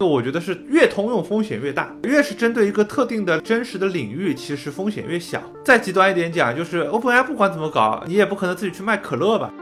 [0.00, 5.42] 我觉得是越通用风险越大，越是针对一个特定的真实的领域，其实风险越小。
[5.64, 9.52] 再极端一点讲，就是 OpenAI 不管怎么搞，你也不可能自己去卖可乐吧？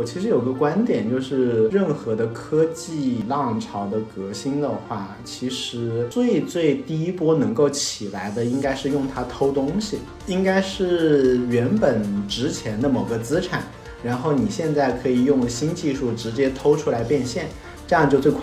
[0.00, 13.64] 我其实有个观点，就是任何的科技浪潮的革新的话，其实最最第一波能够起来的，应该是用它偷东西，应该是原本值钱的某个资产，
[14.02, 17.48] 然后你现在可以用新技术直接偷出来变现。
[17.86, 18.40] 这样就最快。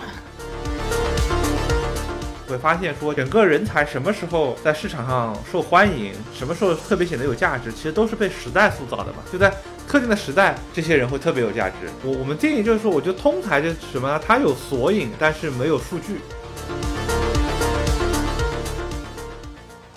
[2.46, 9.18] 会发现说，整个人才什么时候在市场上受欢迎，什么时候特别显得有价值，其实都是被时代塑造的嘛。
[9.32, 9.52] 就在
[9.88, 11.74] 特定的时代，这些人会特别有价值。
[12.04, 14.20] 我我们建议就是说，我觉得通才就是什么呢？
[14.22, 16.20] 它有索引，但是没有数据。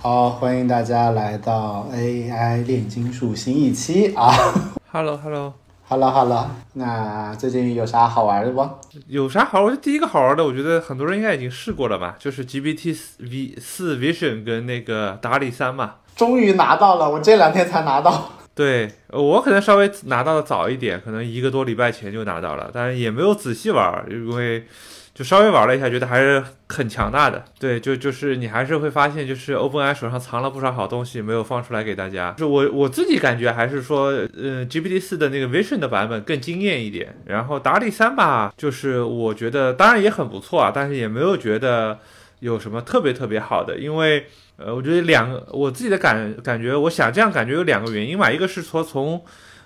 [0.01, 4.33] 好，欢迎大家来到 AI 炼金术新一期啊
[4.93, 5.55] ！Hello，Hello。
[5.83, 8.65] 好了好了，那最近有啥好玩的不？
[9.07, 9.77] 有啥好玩？
[9.81, 15.95] 第一个好玩的，我觉得很多人应该已经试过了吧，就是 GPT 四 V 四 Vision 跟那个达里三嘛。
[16.15, 18.29] 终于拿到了，我这两天才拿到。
[18.53, 24.65] 对我可能稍微拿到的早一点，可能一个多礼拜前就拿到了，但是也没有仔细玩，因为。
[25.13, 27.43] 就稍微玩了一下，觉得还是很强大的。
[27.59, 32.33] 对，就就是你还是会发现，就是 OpenAI 手上藏了不少好东西，没有放出来给大家。
[32.37, 37.13] 就我我自己感觉还是说，呃，GPT 四的那个 Vision 的版本更惊艳一点。
[37.25, 41.99] 然后达里三吧，就是我觉得当然也很不错啊，但是也没有觉得
[42.39, 43.77] 有什么特别特别好的。
[43.77, 44.25] 因为
[44.65, 49.23] 呃，我觉得两个我自己的感感觉，我想这样感觉有两个原因嘛，一个是说从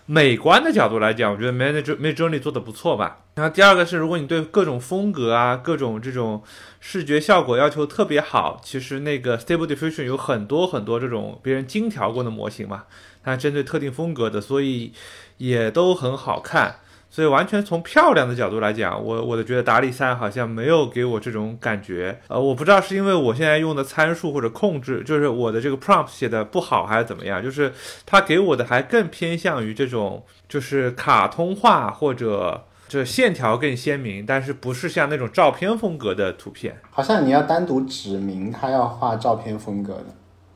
[0.08, 3.20] 美观的角度来讲，我觉得 Manager Midjourney 做的不错吧。
[3.36, 6.44] 然后第二个是，如果你对各种风格啊、各种这种
[6.80, 12.84] 视觉效果要求特别好，其实那个 Stable Diffusion 有很多很多这种别人精调过的模型嘛，
[13.24, 14.94] 它针对特定风格的，所以
[15.38, 16.78] 也都很好看。
[17.16, 22.20] 所以完全从漂亮的角度来讲，我我的觉得达利三好像没有给我这种感觉。
[22.28, 27.72] 呃，我不知道是因为我现在用的参数或者控制，就是我的这个 prompt 写的不好还是怎么样，就是
[28.06, 36.76] 它给我的还更偏向于这种就是卡通化或者这线条更鲜明，但是不是像那种照片风格的图片。
[36.92, 40.08] 好像你要单独指明他要画照片风格的。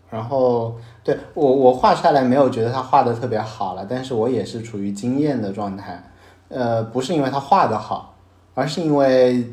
[0.09, 6.03] 然后对我我画下来没有觉得他画的特别好了，但是我也是处于惊艳的状态。
[6.50, 8.16] 呃，不是因为他画的好，
[8.54, 9.48] 而是因为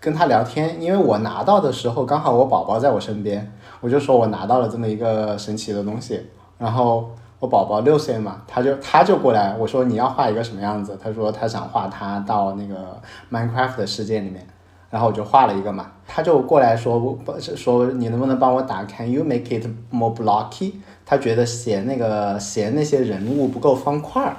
[0.00, 0.80] 跟他聊天。
[0.82, 6.28] 因为我拿到的时候刚好我宝宝在我身边，我就说我拿到了这么一个神奇的东西。
[6.58, 10.98] 然后我宝宝六岁嘛，他就他就过来，我说你要画一个什么样子？
[11.02, 13.00] 他说他想画他到那个
[13.30, 14.46] Minecraft 的世界里面，
[14.90, 15.92] 然后我就画了一个嘛。
[16.06, 20.74] 他就过来说说你能不能帮我打？Can you make it more blocky？
[21.06, 24.36] 他觉得嫌那个嫌那些人物不够方块儿。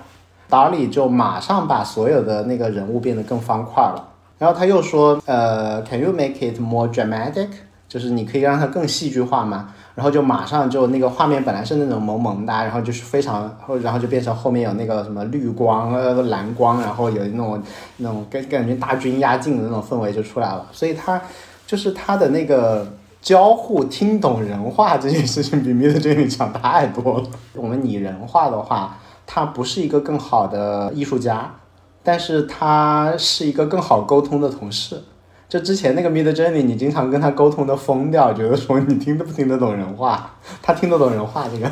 [0.52, 4.04] 达里就马上把所有的那个人物变得更方块了，
[4.38, 7.48] 然后他又说，呃，Can you make it more dramatic？
[7.88, 9.74] 就是你可以让它更戏剧化嘛。
[9.96, 17.62] 然后就马上就那个画面本来是那种萌萌哒，然后就是非常，然后就变成后面有那个什么绿光、呃蓝光，然后有那种
[17.98, 20.66] 那种感感觉大军压境的那种氛围就出来了。
[20.72, 21.22] 所以他
[21.68, 22.88] 就是他的那个
[23.22, 27.24] 交互听懂人话这件事情比 Midjourney 强太多了。
[27.54, 28.98] 我们拟人化的话。
[29.34, 31.56] 他不是一个更好的艺术家，
[32.04, 35.02] 但是他是一个更好沟通的同事。
[35.48, 41.72] 就之前那个 Mid Journey，你经常跟他沟通的疯掉，觉得说你听都不听得懂人话， 他听得懂人话，这个。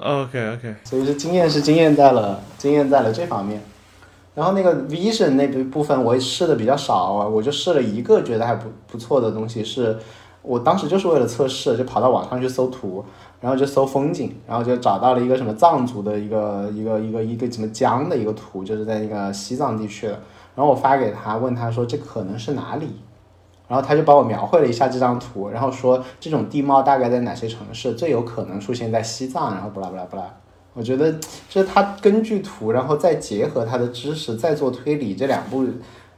[0.00, 0.76] OK OK。
[0.84, 3.60] 所以是经验是经验在了经验在了这方面。
[4.32, 9.98] 然后那个 Vision 那部分我试的比较少，我就试了一个觉得还不不错的东西，是
[10.42, 13.04] 我当时就是为了测试，就跑到网上去搜图。
[13.40, 20.12] 然后就搜风景，然后就找到了一个什么藏族的一个一个一个一个什么江的一个图，就是在那个西藏地区的。
[20.54, 22.88] 然后我发给他，问他说这可能是哪里？
[23.66, 30.34] 然后他就帮我描绘了一下这张图，然后说这种地貌大概在哪些城市，最有可能出现在西藏，然后不啦不啦不啦。
[30.74, 31.12] 我觉得
[31.48, 35.64] 就是他根据图，然后再结合他的知识，再做推理，这两步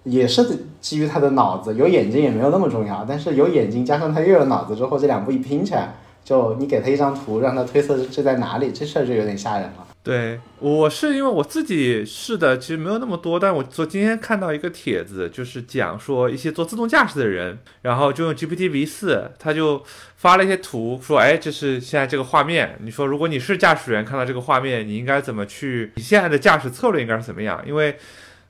[0.02, 1.74] 也是基于他的脑子。
[1.74, 5.94] 有眼睛也没有那么重要，但是有眼睛加上他又有脑子之后，这两步一拼起来。
[6.24, 9.86] 就你给他一张图，让他推测这在哪里，这事儿就有点吓人了。
[10.04, 19.80] 对，我是因为我自己试的，其实没有那么多，但我昨今天看到一个帖子，就是讲说一些做自动驾驶的人，然后就用 GPT V 四，他就
[20.16, 25.92] 发了一些图，说，哎，这是现在这个画面，你说如果你是驾驶员，看到这个画面，你应该怎么去？
[25.94, 27.62] 你现在的驾驶策略应该是怎么样？
[27.64, 27.96] 因为，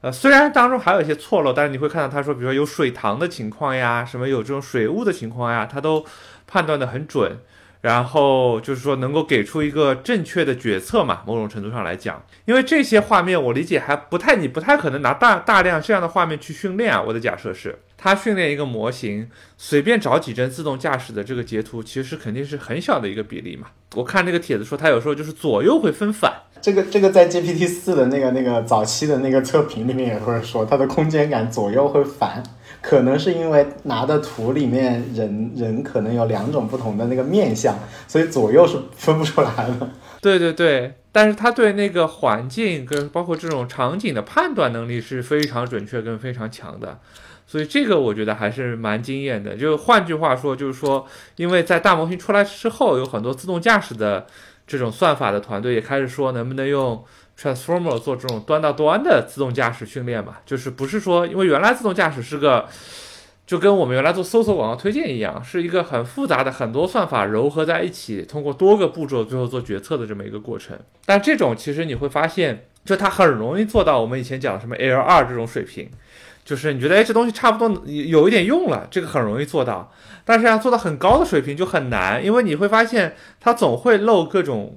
[0.01, 6.03] 呃，虽然当中还有一些错漏，但是你会看到他说，比如说有水塘的情况呀，什么有这种水雾的情况呀，他都
[6.47, 7.37] 判断的很准。
[7.82, 17.02] 然后就是说能够给出一个正确的决策嘛，某种程度上来讲，因为这些画面我理解还不太，你不太可能拿大大量这样的画面去训练啊。
[17.02, 23.67] 我的假设是，他训练一个模型，随便找几帧自动驾驶的这个截图，其实肯定是很小的一个比例嘛。
[23.96, 26.32] 我看这个帖子说，他有时候就是左右会分反。
[26.61, 32.40] 这个这个在 GPT 四的那个那个早期的那个测评里面也会说，它的空间感左右会反，
[32.82, 39.88] 可能是因为拿的图里面人人可能有两种不同的那个面相，所以左右是分不出来的。
[40.20, 46.99] 对对对，但是他对那个环境跟包括这种场景的判断能力是非常准确跟非常强的，
[47.46, 49.56] 所以这个我觉得还是蛮惊艳的。
[49.56, 51.06] 就换句话说，就是说，
[51.37, 54.26] 因为在大模型出来之后，有很多自动驾驶的。
[54.64, 57.05] 这种算法的团队也开始说，能不能用
[57.38, 60.37] transformer 做这种端到端的自动驾驶训练嘛？
[60.46, 62.69] 就是不是说，因为原来自动驾驶是个，
[63.46, 70.79] 就跟我们原来做搜索广告推荐一样，是一个很复杂的很多算法糅合在一起，通过多个步骤最后做决策的这么一个过程。
[71.05, 75.90] 但这种其实你会发现，就它很容易做到我们以前讲什么 L 二这种水平。
[76.44, 79.93] 就是你觉得哎，这东西差不多有一点用了，这个很容易做到，
[80.25, 84.76] 但是要做到很高的水平就很难，因为你会发现它总会漏各种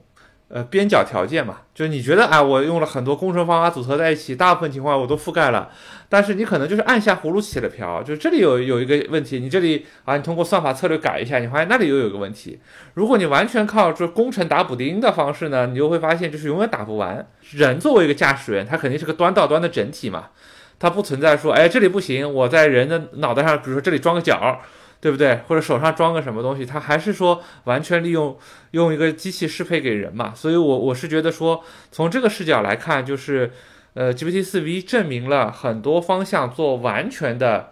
[0.55, 1.57] 呃边角条件嘛。
[1.73, 5.69] 就是你觉得啊，我用了很多工程方法组合在一起，大部分情况我都覆盖了，
[6.07, 12.57] 但是你可能就是按下葫芦起了瓢，就是这里有有一个问题，你这里啊，你通过算法策略改一下，你发现那里又有一个问题。
[12.93, 17.27] 如果你完全靠这工程打补丁的方式呢，你就会发现就是永远打不完。
[17.51, 20.29] 人作为一个驾驶员，他肯定是个端到端的整体嘛。
[20.77, 24.59] 他不存在说，哎，这里不行，我在人的脑袋上，比如说这里装个角，
[25.00, 25.42] 对不对？
[25.47, 28.38] 或者手上装个什么东西，它还是说完全利用
[28.71, 30.33] 用一个机器适配给人嘛。
[30.36, 33.51] 所以，我我是觉得说，从这个视角来看，就是，
[33.94, 37.71] 呃，GPT 四 V 证明了很多方向做完全的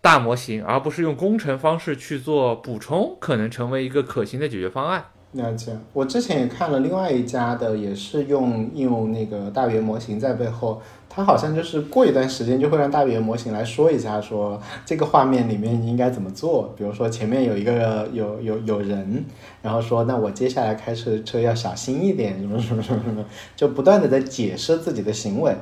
[0.00, 5.04] 大模型，而不是用工程方式去做补充，可能成为一个可行的解决方案。
[5.32, 10.82] 了解，我之前也看了另外一家的，也是用应用那个大语言模型在背后。
[11.14, 16.72] 它好像就是过一段时间就会让大语言模型来说一下，说这个画面里面应该怎么做。
[16.74, 19.22] 比如说前面有一个有有有人，
[19.60, 23.22] 然后说那我接下来开车车要小心一点，什么什么什么什么，
[23.54, 25.54] 就不断的在解释自己的行为，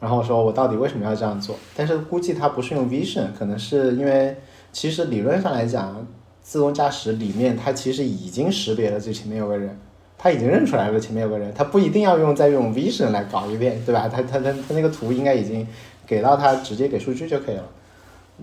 [0.00, 1.54] 然后说我到底为什么要这样做。
[1.76, 4.34] 但是估计它不是用 vision，可能是因为
[4.72, 6.06] 其实理论上来讲，
[6.40, 9.78] 自动驾驶里面它其实已经识别了最前面有个人。
[10.24, 14.08] 他已经认出来了前面有个人，他不一定要用再用 vision 来搞一遍，对吧？
[14.08, 15.68] 他他他他那个图应该已经
[16.06, 17.64] 给到他，直接给数据就可以了。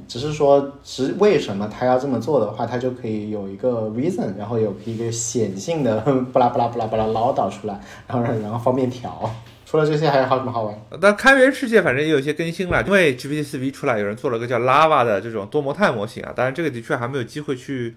[0.08, 6.00] 只是说，只为什么他要这么做的话，他就可以有一个 reason，然后有一个显性的
[6.32, 9.34] 不拉不拉不拉不拉唠叨出来，然后然后方便调。
[9.66, 10.80] 除了这些，还有好什么好玩？
[11.02, 17.96] 但开源世界反正也有一些更新了，因为 GPT 四 V 出来，有人做了个叫 Lava 的这种多模态模型啊，当然这个的确还没有机会去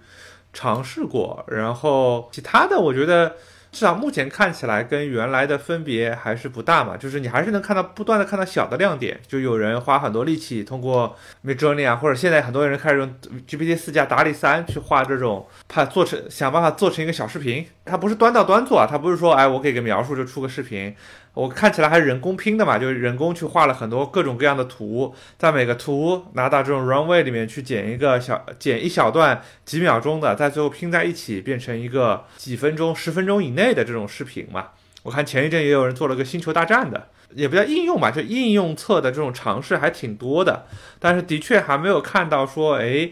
[0.54, 1.44] 尝试过。
[1.48, 3.34] 然后其他的，我觉得。
[3.74, 13.14] 至少目前看起来跟原来的分别还是不大嘛，就是你还是能看到不断的看到小的亮点，就有人花很多力气通过 Midjourney 啊，或者现在很多人开始用
[13.48, 20.94] GPT 四加达里三去画这种，怕做成想办法做成一个小视频，它不是端到端做啊，它不是说哎我给个描述就出个视频。
[21.34, 34.68] 我看起来还是人工拼的嘛，就是人工去画了很多各种各样的图，在每个图拿到这种 runway 里面去剪一个小剪一小段几秒钟的，在最后拼在一起变成一个几分钟、十分钟以内的这种视频嘛。
[35.02, 40.66] 我看前一阵也有人做了个星球大战的，也不叫应用吧，就应用侧的这种尝试还挺多的，
[41.00, 43.10] 但是的确还没有看到说，哎，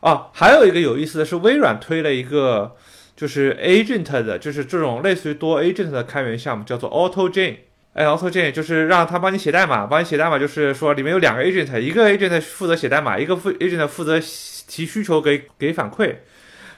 [0.00, 2.74] 哦，还有一个有意思的是，微软推了一个。
[3.20, 7.54] 就是 agent 的，就是这种类似于多 agent 的开源项目，叫做 AutoGen。
[7.92, 16.14] 哎，AutoGen 就是让他帮你写代码，帮你写代码，就是说里面有两个 agent，一个 agent 负责写代码，一个负 agent 负责提需求给给反馈。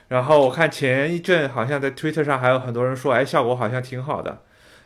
[0.08, 4.40] 然后我看前一阵好像在 Twitter 上还有很多人说，哎，效果好像挺好的。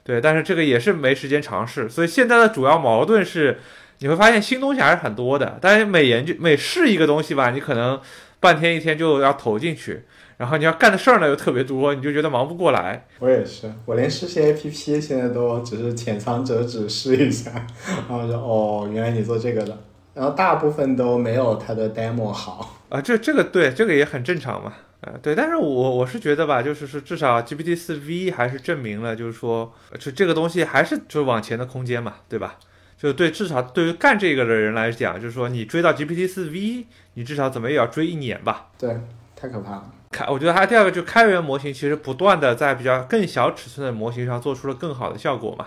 [0.04, 1.88] 对，但是这个也是没时间尝试。
[1.88, 3.60] 所以现在的主要矛盾是，
[4.00, 7.98] 你会发现新东西还是很多的，但是每研究每试一个东西吧，你可能
[8.40, 10.04] 半天一天就要投进去。
[10.36, 13.06] 然后你要干的事儿呢又特别多，你就觉得忙不过来。
[13.20, 17.50] 我也是，我连试些 A P P 现在都只是浅尝辄止试一下，
[18.08, 19.78] 然后就哦，原来你做这个的，
[20.14, 23.00] 然后大部分都没有它的 demo 好 啊。
[23.00, 32.58] 这这个对，这个也很正常嘛，呃对，但是我我是觉得吧，就是说至少 G P T 四 V 还是证明了，就是说就这个东西还是就是往前的空间嘛，对吧？
[32.98, 38.68] 就对，至少对于干这个的人来讲，就是说你追到 G P T 四 V，你至少怎么也要追一年吧？
[38.78, 38.98] 对，
[39.34, 39.92] 太可怕了。
[40.28, 45.66] 我觉得还第二个就开源模型，其实不断的在比较更小尺寸的模型上做出了更好的效果嘛，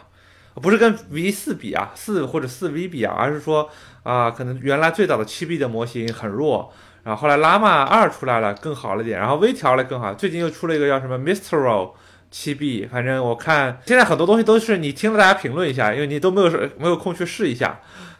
[0.55, 3.69] 不是跟 V 四比啊，四或者四 V 比啊，而是说
[4.03, 6.71] 啊，可能原来最早的七 B 的模型很弱。
[7.01, 11.91] 然后后来 Llama 二出来了，更好了点，然后微调了更好，最近又出了一个叫什么 Mistral
[12.29, 17.79] 七 B，反正我看现在很多东西都是你听了大家评论一下，因为你都没有没有空去试一下，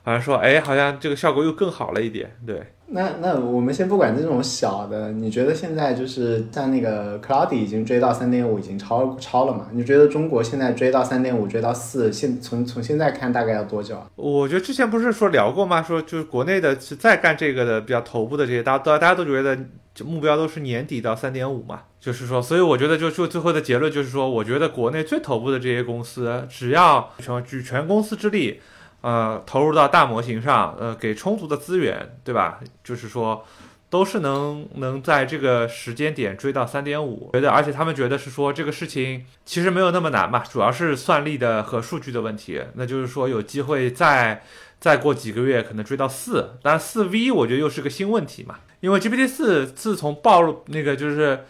[0.10, 2.60] 反正说哎好像这个效果又更好了一点，对。
[2.88, 9.68] 那那我们先不管这种小的，你觉得现在就是像那个 Cloudy 已经追到三点五，已经超超了嘛？
[9.72, 14.02] 你觉得中国现在追到三点五，追到四，现从从现在看大概要多久？
[14.16, 15.84] 我觉得之前不是说聊过吗？
[15.84, 19.56] 说就是国内的是在干这个的比较头部的这些，大家大家都觉得
[20.04, 21.82] 目标都是年底到三点五嘛。
[22.00, 28.60] 就是说，所以我觉得就就最后的结论就是说，我觉得国内最头部的这些公司，只要全举全公司之力。
[29.02, 32.60] 呃，投入到大模型上，呃，给充足的资源，对吧？
[32.84, 33.46] 就是说，
[33.90, 42.62] 都是能能在这个时间点追到三点五，觉得，而且他们觉得是说这个事情其实没有那么难嘛，主要是算力的和数据的问题。
[42.76, 44.44] 那就是说有机会再
[44.80, 51.46] 再过几个月可能追到四，但四 V 我觉得又是个新问题嘛，因为 GPT 四自从报了那个就是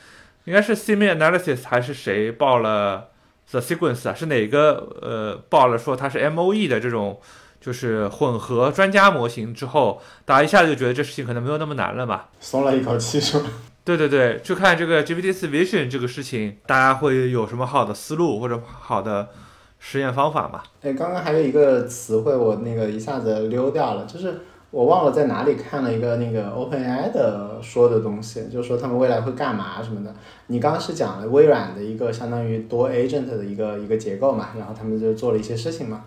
[0.46, 3.10] 应该是 SimiAnalysis 还是谁报了
[3.52, 7.20] The Sequence 啊，是哪个呃报了说它是 MOE 的这种。
[7.62, 13.46] 就是混合专家模型之后，大家一下子就觉得这事情可能没有那么难了嘛，松了一口气是吧？
[13.84, 19.28] 对对对，就看这个 GPT 四 Vision 这个事情，大家会有什么好的思路或者好的
[19.78, 20.64] 实验方法嘛？
[20.82, 24.40] 哎，刚刚还有一个词汇我那个一下子溜掉了，就是
[24.72, 30.14] 我忘了在哪里看了一个那个 OpenAI 的说的东西，就是说他们未来会干嘛什么的。
[30.48, 36.04] 你刚刚是讲了微软的一个相当于多 agent 的一个一个结构嘛，然后他们就做了一些事情嘛。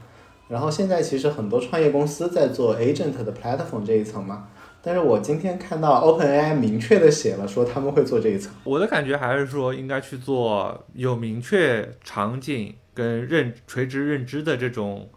[0.48, 4.48] 然后现在其实很多创业公司在做 agent 的 platform 这一层嘛，
[4.80, 8.52] 但是我今天看到 OpenAI 明确的写了说他们会做这一层。
[8.64, 15.08] 我的感觉还是说应该去做有明确场景跟认垂直认知的这种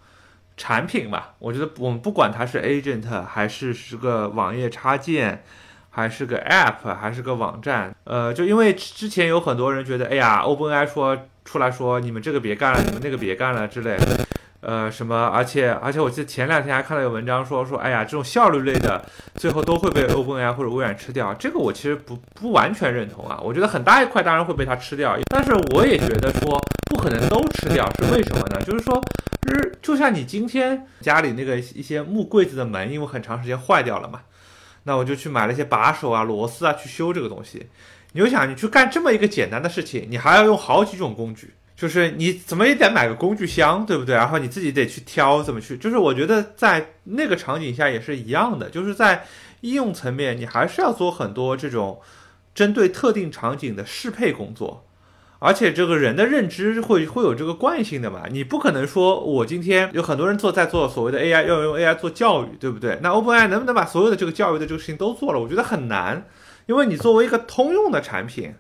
[0.58, 1.34] 产品吧。
[1.40, 5.44] 我觉得我们不管它是 agent 还是是个网页插件，
[5.90, 13.98] 还是个 app 还是个网站，呃，就因为之前有很多人觉得，哎呀，OpenAI 说出来说你们这个别干了，你们那个别干了之类。
[14.62, 15.28] 呃，什么？
[15.28, 19.00] 而且而且，我记得前两天还看到有文章说说，哎呀，这种效率类的，
[19.36, 21.32] 最后都会被 OpenAI 或者微软吃掉。
[21.36, 23.40] 这个我其实不不完全认同啊。
[23.44, 26.60] 我觉得很大一块当然会被它吃掉，但是我也觉得说
[26.90, 28.60] 不可能都吃掉，是为什么呢？
[28.66, 29.00] 就是说，
[29.46, 34.22] 就是就像你今天家里那个一些木柜子的门，因为很长时间坏掉了嘛，
[34.84, 37.68] 那我就去买了一些把手啊、螺丝啊去修这个东西。
[38.14, 41.54] 你就想，你去干这么一个简单的事情，你还要用好几种工具。
[41.76, 44.16] 就是你怎么也得买个工具箱，对不对？
[44.16, 45.78] 然后你自己得去挑怎么去。
[45.78, 49.26] 就是我觉得在那个场景下也是一样的，就是在
[49.60, 52.02] 应用层面，你还是要做很多这种
[52.56, 54.88] 针对特定场景的适配工作。
[55.40, 58.24] 而且这个人的认知会会有这个惯性的嘛？
[58.32, 63.00] 你不可能说我今天有很多人做在做所谓的 AI，要用 AI 做教育，对不对？
[63.02, 65.40] 那 OpenAI 能不能把所有的这个教育的这个事情都做了？
[65.40, 66.26] 我觉得很难，
[66.66, 68.56] 因为你作为一个通用的产品。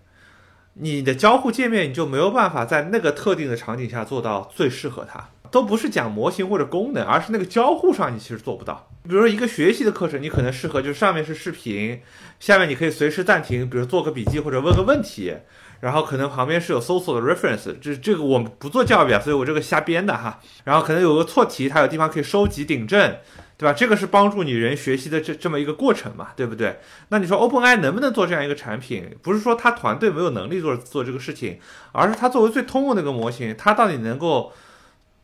[0.77, 8.89] 你的交互界面你就没有办法在那个特定的场景下做到最适合它，都不是讲模型或者功能，而是那个交互上你其实做不到。
[9.03, 12.01] 比如说一个学习的课程，你可能适合就是上面是视频，
[12.41, 15.33] 下面你可以随时暂停，比如做个笔记或者问个问题，
[15.79, 20.39] 然后可能旁边是有搜索的 reference，这这个我们不做教育啊，所以我这个瞎编的哈。
[20.63, 23.15] 然后可能有个错题，它有地方可以收集订正。
[23.57, 23.71] 对吧？
[23.71, 26.77] 这个是帮助你人学习的这这么一个过程嘛，对不对？
[27.07, 29.15] 那你说 OpenAI 能不能做这样一个产品？
[29.21, 31.57] 不是说它团队没有能力做做这个事情，
[31.93, 34.51] 而是它作为最通用的一个模型，它到底能够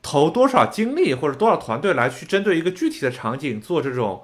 [0.02, 4.24] 投多少精力或者多少团队来去针对一个具体的场景做这种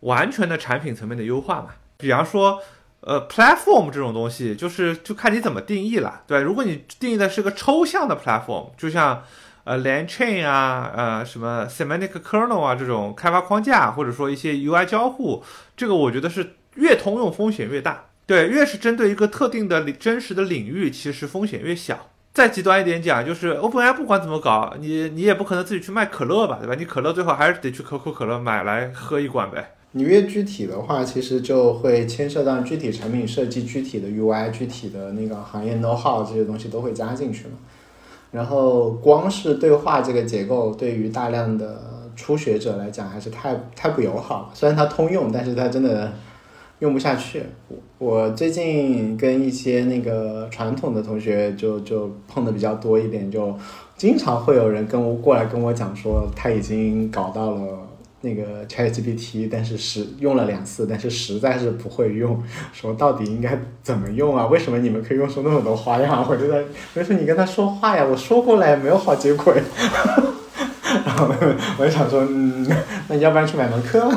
[0.00, 1.70] 完全的产品层面的优化嘛？
[1.96, 2.62] 比方说，
[3.00, 9.22] 呃，platform 这种东西，就是就看你怎么定义了，对如果你定义的是个抽象的 platform，就像。
[9.64, 15.44] 呃 l a n chain 啊，呃，什么 Semantic Kernel 啊，这种开发框架，或者说一些 UI 交互，
[15.76, 18.06] 这个我觉得是越通用风险越大。
[18.24, 22.08] 对，越是针对一个特定的真实的领域，其实风险越小。
[22.32, 26.74] 再极端一点讲，就是 OpenAI 不管怎么搞，你你也不可能自己去卖可乐吧，对吧？
[26.74, 29.74] 你可乐最后还是得去可口可乐买来喝一罐呗。
[29.92, 37.52] 你越具体的话，其实就会牵涉到具体产品设计、具体的 UI、具体的那个行业 know how 这些东西都会加进去嘛。
[38.30, 44.50] 然后光是对话这个结构，对于大量的初学者来讲还是太太不友好了。
[44.52, 46.12] 虽然它通用，但是它真的
[46.80, 47.44] 用不下去。
[47.96, 53.56] 我最近跟一些那个传统的同学就就碰的比较多一点，就
[53.96, 57.87] 经常会有人跟我过来跟我讲说，他已经搞到了。
[58.20, 62.42] 那个 ChatGPT，但是实用了两次，但是实在是不会用。
[62.72, 64.46] 说到底应该怎么用啊？
[64.46, 66.26] 为什么你们可以用出那么多花样？
[66.28, 69.54] 我觉得，没说你跟他说话呀，我说过了没有好结果。
[71.04, 71.28] 然后
[71.78, 72.66] 我就想说，嗯，
[73.08, 74.10] 那要不然去买门课？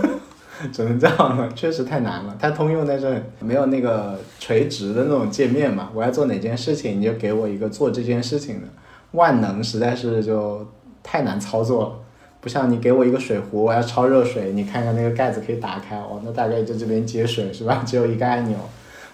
[0.70, 2.36] 只能这样了，确实太难了。
[2.38, 5.88] 它通用，但是没有那个垂直的那种界面嘛。
[5.94, 8.68] 我要做哪件事情，你就给我一个做这件事情的
[9.12, 10.66] 万能，实在是就
[11.02, 11.92] 太难操作了。
[12.40, 17.82] 不像你给我一个水壶，我要焯热水，你看看那个盖子可以打开哦，那大概就这边接水是吧？
[17.86, 18.56] 只有一个按钮。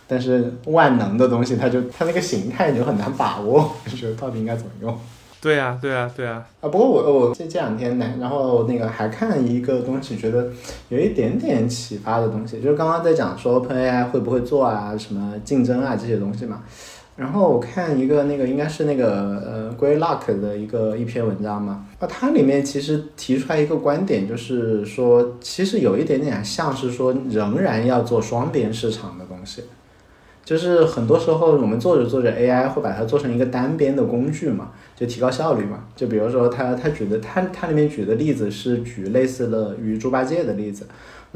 [0.09, 4.97] 但是万能的东西，它就它那个形态你就很难把握， 就觉得到底应该怎么用。
[5.41, 6.45] 对呀，对呀，对呀。
[6.61, 10.49] 啊，不过我我这这两天呢，然后那个还看一个东西，觉得
[10.91, 16.63] 有一点点启发的东西，就是刚刚在讲说 OpenAI 会不会做啊，什么竞争啊这些东西嘛。
[17.17, 29.63] 然后我看一个那个应该是那个呃 g r e y Luck 的一个一篇文章嘛，啊，它里面其实提出来一个观点，就是说其实有一点点像是说仍然要做双边市场的东西。
[30.45, 35.87] 就是很多时候，我们做着做着 AI 会把它做成一个单边的工具嘛，就提高效率嘛。
[35.97, 40.87] 就比如说他他举的他他里面举的例子是举类似的于猪八戒的例子，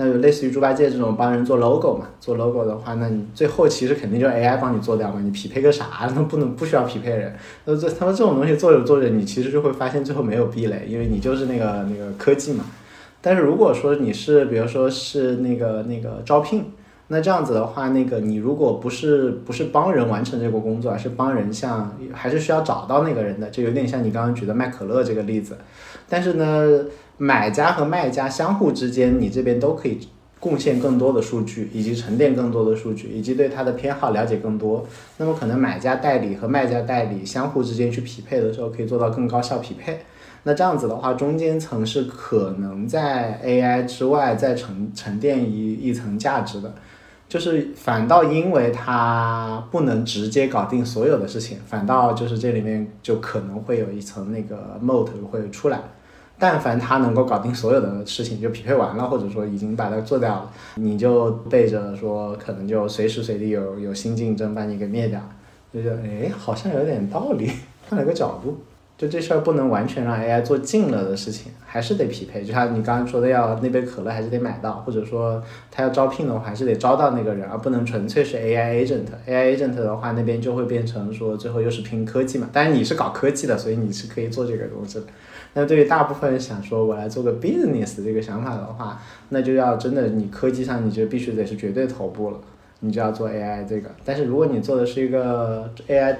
[0.02, 7.36] 那就类似于猪八戒这种帮人做 logo 嘛，做 logo 的话，那你最后其实肯定就 AI 帮你做掉嘛，你匹配个啥 那不能不需要匹配人。
[7.66, 12.64] 那这他们这种东西做着做着，你其实就会发现最后没有壁垒，因为你就是那个那个科技嘛。
[13.20, 16.64] 但是如果说你是比如说是那个那个招聘。
[17.12, 25.58] 那这样子的话，那个你如果不是不是帮人完成这个工作，而是帮人像还是需要找到那个人的，就有点像你刚刚举的卖可乐这个例子。
[26.08, 26.84] 但是呢，
[27.18, 29.98] 买家和卖家相互之间，你这边都可以
[30.38, 34.86] 贡献更多的数据，以及沉淀更多的数据，以及对他的偏好了解更多。
[35.16, 39.98] 那么可能买家代理和卖家代理相互之间去匹配的时候，可以做到更高效匹配。
[40.44, 46.72] 那这样子的话，中间层是可能在 AI 之外再沉沉淀一一层价值的。
[47.30, 55.80] 就是反倒因为它不能直接搞定所有的事情，反倒就是这里面就可能会有一层那个 moat 会出来。
[56.40, 65.20] 但凡他能够搞定所有的事情，就匹配完了，或者说已经把它做掉了，你就背着说可能就随时随地有有新竞争把你给灭掉，
[65.72, 67.50] 就觉得哎好像有点道理，
[67.88, 68.58] 换了个角度。
[69.00, 72.44] 就这事儿不能完全让 AI 做尽了的事情，还是得匹配。
[72.44, 79.06] 就像你刚刚说的，要那杯可乐还是得买到，或者说他要招聘的话，还是得招到那个人，而不能纯粹是 AI agent。
[79.26, 82.50] AI agent 的话，那边就会变成说最后又是拼科技嘛。
[82.52, 85.06] 当然你是搞科技的，所以你是可以做这个东西的。
[85.54, 92.38] 那对于大部分人想说我来做个 business 这个想法的话，那就要真的你科技上你就必须得是绝对头部了，
[92.80, 93.88] 你就要做 AI 这个。
[94.04, 96.14] 但是如果你做的是一个 AI。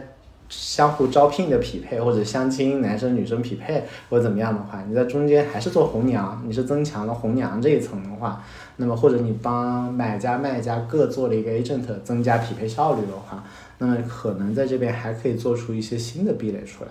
[0.51, 8.45] 相互招聘的匹配，或者相亲男生女生匹配，或者怎么样的话，你在中间还是做红娘，你是增强了红娘这一层的话，
[8.77, 13.45] 那么或者你帮买家卖家各做了一个 agent，增加匹配效率的话，
[13.79, 16.91] 那么可能在这边还可以做出一些新的壁垒出来。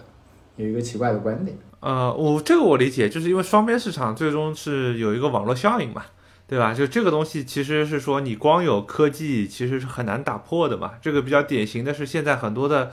[0.56, 6.04] 有一个奇怪的观点，呃，我这个我理解，就是因为双边市场最终是有一个网络效应嘛，
[6.48, 6.74] 对吧？
[6.74, 10.94] 就这个东西其实是说你光有科技其实是很难打破的嘛。
[11.02, 12.92] 这个比较典型的是现在很多的。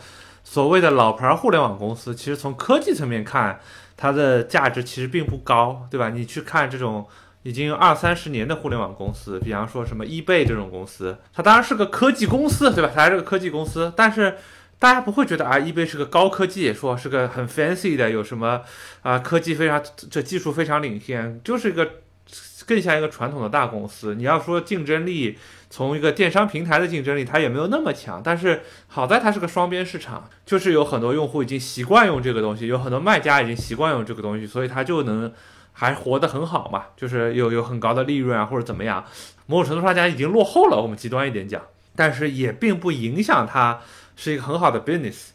[0.48, 3.58] 所谓的老牌互联网公司，其实从科技层面看，
[3.96, 6.10] 它的价值其实并不高，对吧？
[6.10, 7.04] 你去看这种
[7.42, 12.90] 已经二三十年的互联网公司，比方说什么易贝这种公司，它当然是个科技公司，对吧？
[12.94, 14.36] 它还是个科技公司，但是
[14.78, 18.62] 大家不会觉得啊，易贝是个高科技，说是个很 fancy 的，有什么
[19.02, 21.90] 啊科技非常这技术非常领先，就是一个
[22.64, 24.14] 更像一个传统的大公司。
[24.14, 25.36] 你要说竞争力。
[25.68, 35.32] 从一个电商平台的竞争力，它也没有那么强，但是好在它是个双边市场，就是有很多用户已经习惯用这个东西，有很多卖家已经习惯用这个东西，所以它就能
[35.72, 39.04] 还活得很好嘛， 就是有有很高的利润啊或者怎么样。
[39.46, 41.60] 某种程度上讲已经落后了，我们极端一点讲，
[41.96, 43.80] 但是也并不影响它
[44.14, 45.30] 是一个很好的 business，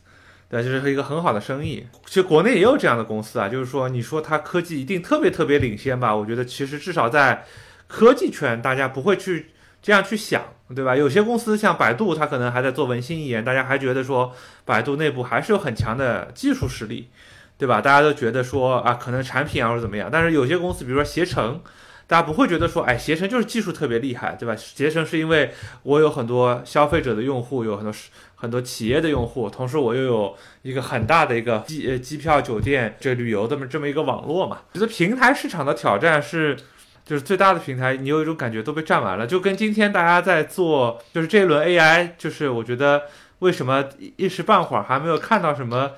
[0.49, 1.85] 对，就是一个很好的生意。
[2.05, 6.15] 其实国内也有这样的公司啊，就是说你说它科技一定特别特别领先吧？
[6.15, 7.45] 我觉得其实至少在
[7.87, 9.47] 科技圈，大家不会去。
[9.81, 10.43] 这样去想，
[10.75, 10.95] 对吧？
[10.95, 14.31] 有些公司像百度，它可能还在做文心一言，大家还觉得说
[14.63, 17.09] 百度内部还是有很强的技术实力，
[17.57, 17.81] 对吧？
[17.81, 20.07] 大家都觉得说啊，可能产品啊或者怎么样。
[20.11, 21.59] 但是有些公司，比如说携程，
[22.05, 24.55] 大家不会觉得说，哎，携程就是技术特别厉害，对吧？
[24.55, 27.91] 携程是因为我有很多消费者的用户，有很多
[28.35, 34.59] 很多企业的用户，同时我又有一个很大的一个机呃机票、酒店这旅游的这么一个网络嘛。
[34.73, 36.55] 觉得平台市场的挑战是。
[37.05, 43.03] 就是最大的平台，你有一种感觉都被占完了，就跟今天大家在做，就是这一轮 AI，就是我觉得
[43.39, 43.83] 为什么
[44.17, 45.91] 一时半会儿还没有看到什么，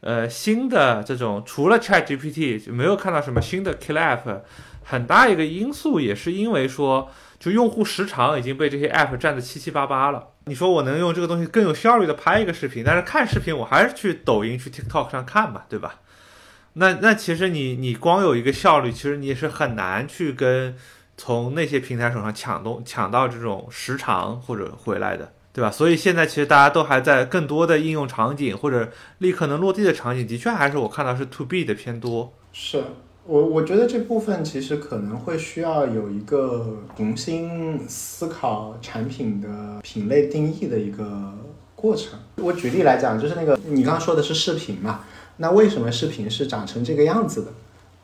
[0.00, 4.40] 呃，新的这种除了 ChatGPT 就没有看到什么新的 Kill App，
[4.84, 10.28] 很大一个因素也是因为说，就用户时长已经被这些 App 占的七七八八了。
[10.44, 15.96] 你说我能用这个东西更有效率的拍一个视频，但是看视频我还是去抖音、去 TikTok 上看嘛，对吧？
[16.80, 20.74] 那那其实你你光有一个效率，其实你也是很难去跟
[21.14, 25.70] 从那些平台手上抢东抢到这种时长或者回来的，对吧？
[25.70, 32.32] 所以现在其实大家都还在更多的应用场景或者立刻能落地的场景，的确还是我看到是 to B 的偏多。
[32.50, 32.82] 是
[33.26, 39.48] 我我觉得这部分其实可能会需要有一个重新思考产品的
[39.82, 41.34] 品类定义的一个
[41.76, 42.18] 过程。
[42.36, 45.04] 我举例来讲，就是那个你刚刚说的是视频嘛，
[45.42, 47.48] 那为什么视频是长成这个样子的？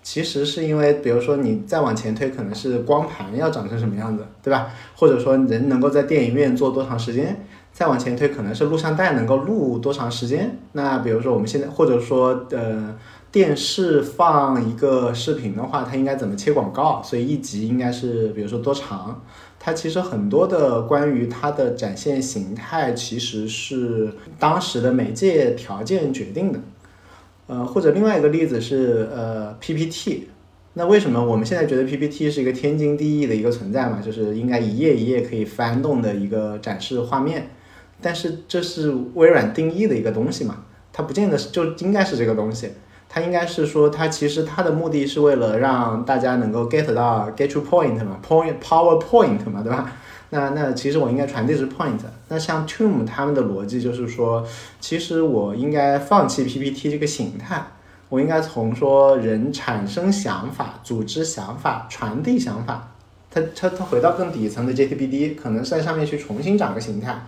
[0.02, 4.68] 其实是因为，比如说你再往前推，可能是光盘要长成什么样子，对吧？
[4.94, 7.44] 或者说人能够在电影院坐多长时间？
[7.72, 10.58] 再往前推，可能是录像带能够录多长时间？
[10.72, 12.96] 那比如说我们现在，或者说呃，
[13.30, 17.02] 电视放一个视频的话，它应该怎么切广告？
[17.02, 19.20] 所以一集应该是比如说多长？
[19.58, 26.60] 它其实很多的关于它的展现形态，其实是当时的媒介条件决定的。
[27.46, 30.28] 呃，或者另外一个例子是呃 PPT，
[30.74, 34.00] 那为什么我们现在觉得 PPT 是一个天经地义的一个存在嘛？
[34.04, 37.50] 就是应该一页一页可以翻动的一个展示画面，
[38.02, 40.64] 但是这是微软定义的一个东西嘛？
[40.92, 42.70] 它不见得就应该是这个东西，
[43.08, 49.92] 它应该是说它其实它的目的是为了让大家能够 get 到 get to point 嘛，point power point 嘛，对吧？
[50.36, 51.98] 那那其实我应该传递是 point。
[52.28, 54.46] 那像 Tom 他们的逻辑就是说，
[54.78, 57.64] 其实我应该放弃 PPT 这个形态，
[58.10, 62.92] 我应该从说人产生想法、组织想法、传递想法，
[63.30, 67.18] 它它它回到更底层的 JTBD，可能在上面去重新长个形态。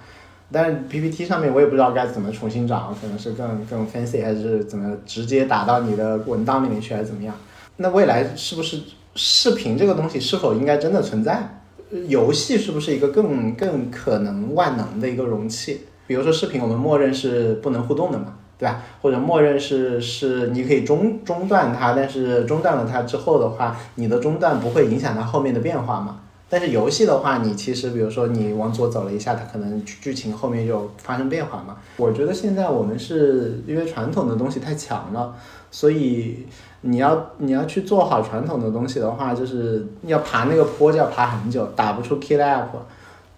[0.52, 7.34] 但是 PPT 上面我也不知道该怎么重新长，可能是更更 fancy 还是怎么直接打到你的文档里面去还是怎么样？
[7.76, 8.80] 那未来是不是
[9.14, 11.57] 视频这个东西是否应该真的存在？
[12.08, 15.80] 游戏是不是一个更更可能万能的一个容器？
[16.06, 18.82] 比如说视频，我们默认是不能互动的嘛，对吧？
[19.02, 26.20] 或者默认是是你可以中中断它，但是中断了它之后的话，你的中断不会影响它后面的变化嘛？
[26.50, 31.76] 但是游戏的话，你其实比如说你往左走了一下，它可能剧情后面就发生变化嘛。
[31.98, 35.34] 我觉得现在我们是因为传统的东西太强了，
[35.70, 36.46] 所以。
[36.82, 42.66] 你要你要去做好传统的东西的话，就是要爬那个坡就要爬很久，打不出 kill app，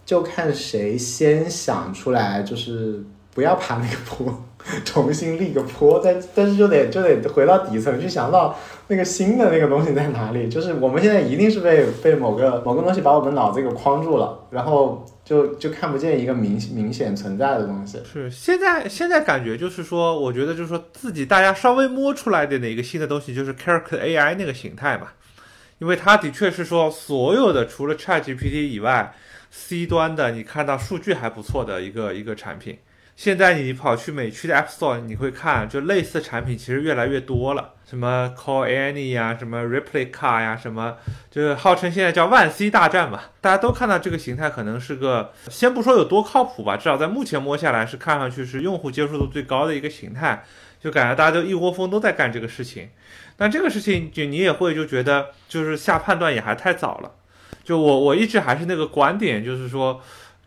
[0.04, 3.02] 就看谁先想出来，就是
[3.34, 4.44] 不要爬那个坡，
[4.84, 10.48] 重新立个坡，但但是就得就得回到底层去想到那个新的那个东西在哪里。
[10.48, 15.06] 就是我们现在一定是被被某个某个东西把我们脑子给框住了，然后。
[15.22, 18.02] 就就看不见一个明明显存在的东西。
[18.04, 25.12] 是现在现在感觉就是说，我觉得就是说自己大家稍微摸出来的一个新的东西，就是 Character AI 那个形态嘛，
[25.78, 29.14] 因为它的确是说所有的除了 ChatGPT 以外
[29.52, 32.78] ，C 端的你看到数据还不错的一个一个产品。
[33.20, 40.96] 现在你跑去美区的 App Store，你会看，就类似产品其实越来越多了，什么 Call Any 呀，什么 Replica 呀，什么
[41.30, 43.20] 就是号称现在叫万 C 大战嘛。
[43.42, 50.42] 大家都看到这个形态可能是个，先不说有多靠谱吧，至少在目前摸下来是看上去是用户接受度最高的一个形态，
[50.80, 52.88] 就感觉大家都一窝蜂都在干这个事情。
[53.36, 57.10] 但这个事情就你也会就觉得就是下判断也还太早了。
[57.62, 60.00] 就我我一直还是那个观点，就是说。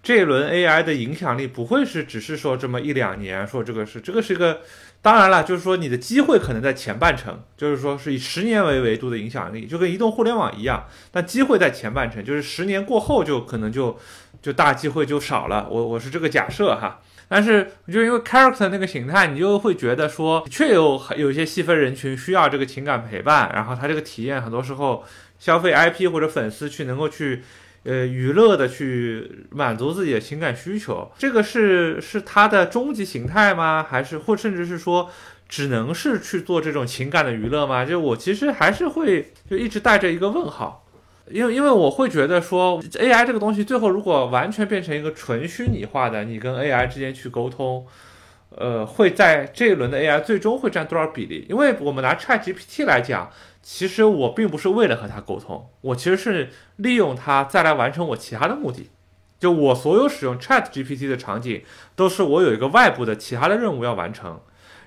[0.03, 4.59] 这一轮 AI 的影响力不会是只是说这么一两年，说这个是这个是一个，
[5.01, 13.97] 当然了，就是说你的机会可能在前半程，就是说是以十年为维度的影响力，就跟移动互联网一样，但机会在前半程，就是十年过后就可能就
[14.41, 15.69] 就大机会就少了。
[15.71, 25.05] 我我是这个假设哈，但是就因为 character 那个形态，你就会觉得说，确有有一些细分人群需要这个情感陪伴，然后他这个体验很多时候
[25.39, 27.41] 消费 IP 或者粉丝去能够去。
[27.83, 33.85] 呃，娱乐的去满足自己的情感需求，这个是是它的终极形态吗？
[33.87, 35.09] 还是或甚至是说，
[35.49, 37.83] 只能是去做这种情感的娱乐吗？
[37.83, 40.87] 就我其实还是会就一直带着一个问号，
[41.29, 47.85] 因为因为我会觉得说，AI 这个东西最后如果完全变成一个纯虚拟化的，你跟 AI 之间去沟通，
[48.51, 51.45] 呃，会在这一轮的 AI 最终会占多少比例？
[51.49, 53.29] 因为我们拿 ChatGPT 来讲。
[53.63, 58.89] 其实我并不是为了和他沟通，我其实是利用它再来完成我其他的目的。
[59.39, 61.63] 就我所有使用 Chat GPT 的场景，
[61.95, 64.41] 都是我有一个外部的其他的任务要完成，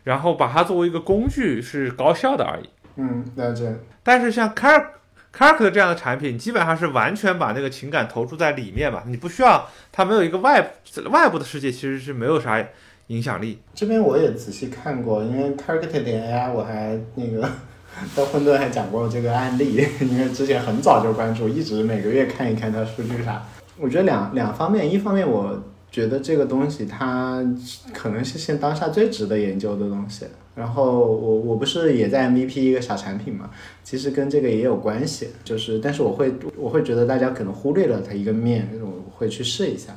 [0.04, 2.68] 然后把它作为一个工具是高效的而已。
[2.96, 3.74] 嗯，了解。
[4.02, 4.88] 但是像 Car
[5.34, 10.74] Car 的这样的产品，基本上是完全把那个情感投注在里面嘛，你不需要它没有一个外
[11.10, 12.62] 外部的世界，其实是没有啥
[13.06, 13.62] 影响力。
[13.74, 17.48] 这边我也仔细看过，因为 c a r t 点 AI 我还那个。
[18.14, 23.42] 在混沌还讲过这个案例， 因为之前很早就关注，一直每个月看一看它数据啥。
[23.78, 27.44] 我觉得两两方面，一方面我觉得这个东西它
[27.92, 30.26] 可能是现当下最值得研究的东西。
[30.54, 33.50] 然后我我不是也在 MVP 一个小产品嘛，
[33.84, 39.94] 其实跟这个也有关系，就是但是我会我会觉得大家可能忽略了它一个面，我会去试一下。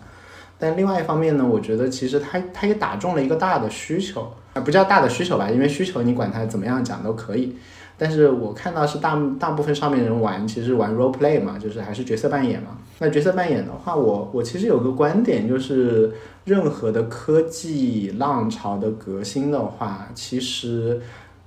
[0.57, 7.55] 但另外一方面呢，我觉得其实它它也打中了一个大的需求啊，不叫大的需求吧，因为需求你管它怎么样讲都可以。
[7.99, 12.77] 但是我看到是大大部分上面人玩，其实玩 role play 嘛，就是还是角色扮演嘛。
[12.99, 16.11] 那角色扮演的话，我我其实有个观点，就是
[16.45, 21.01] 任何的科技浪潮的革新的话，其实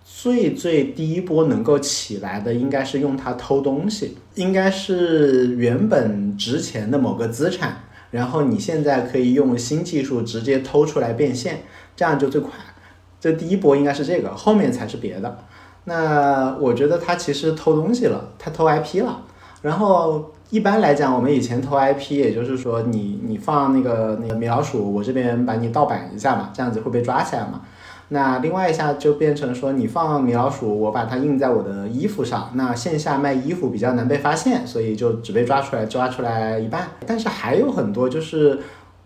[0.05, 11.63] 最最第一波能够起来的，应该是用它偷东西，应该是原本值钱的某个资产，然后你现在可以用新技术直接偷出来变现，
[11.97, 12.51] 这样就最快。
[13.21, 15.45] 这第一波应该是这个，后面才是别的。
[15.85, 19.23] 那我觉得他其实偷东西了，他偷 IP 了。
[19.63, 27.61] 然后一般来讲，我们以前偷 IP，也就是说你你放那个那个米老鼠，我这边把你盗版一下嘛，这样子会被抓起来嘛。
[28.09, 36.89] 那另外一下就变成说你放米老鼠，我把它印在我的衣服上，那线下卖衣服比较难被发现，所以就只被抓出来抓出来一半。
[37.07, 38.59] 但是还有很多就是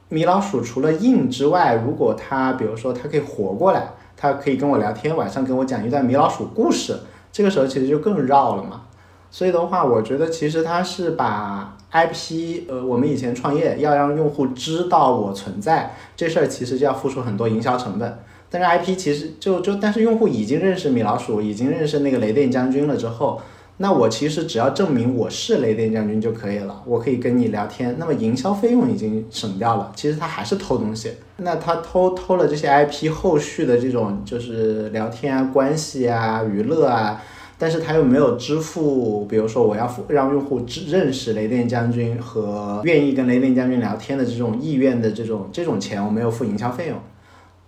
[0.08, 3.90] 米老鼠除了印之外，如果它比如说它可以活过来。
[4.16, 6.98] 他可以跟我聊天，晚上跟我讲一段米老鼠故事，
[7.30, 8.82] 这个时候其实就更绕了嘛。
[9.30, 18.18] 所以的话，我觉得其实他是把 IP，呃，我们以前创业要让用户知道我存在这事儿，其实就要付出很多营销成本。
[18.48, 23.40] 但是 IP 其实就就，但是用户已经认识米老鼠，已经认识那个雷电将军了之后。
[23.78, 27.94] 那我其实只要证明我是雷电将军就可以了，我可以跟你聊天。
[27.98, 31.12] 那么营销费用已经省掉了，其实他还是偷东西。
[31.36, 37.22] 那他偷偷了这些 IP，后续的这种就是聊天啊、关系啊、娱乐啊，
[37.58, 46.96] 但是他又没有支付，比如说我要付让用户认识雷电将军和愿意跟雷电将军聊天的这种意愿的这种这种钱，我没有付营销费用。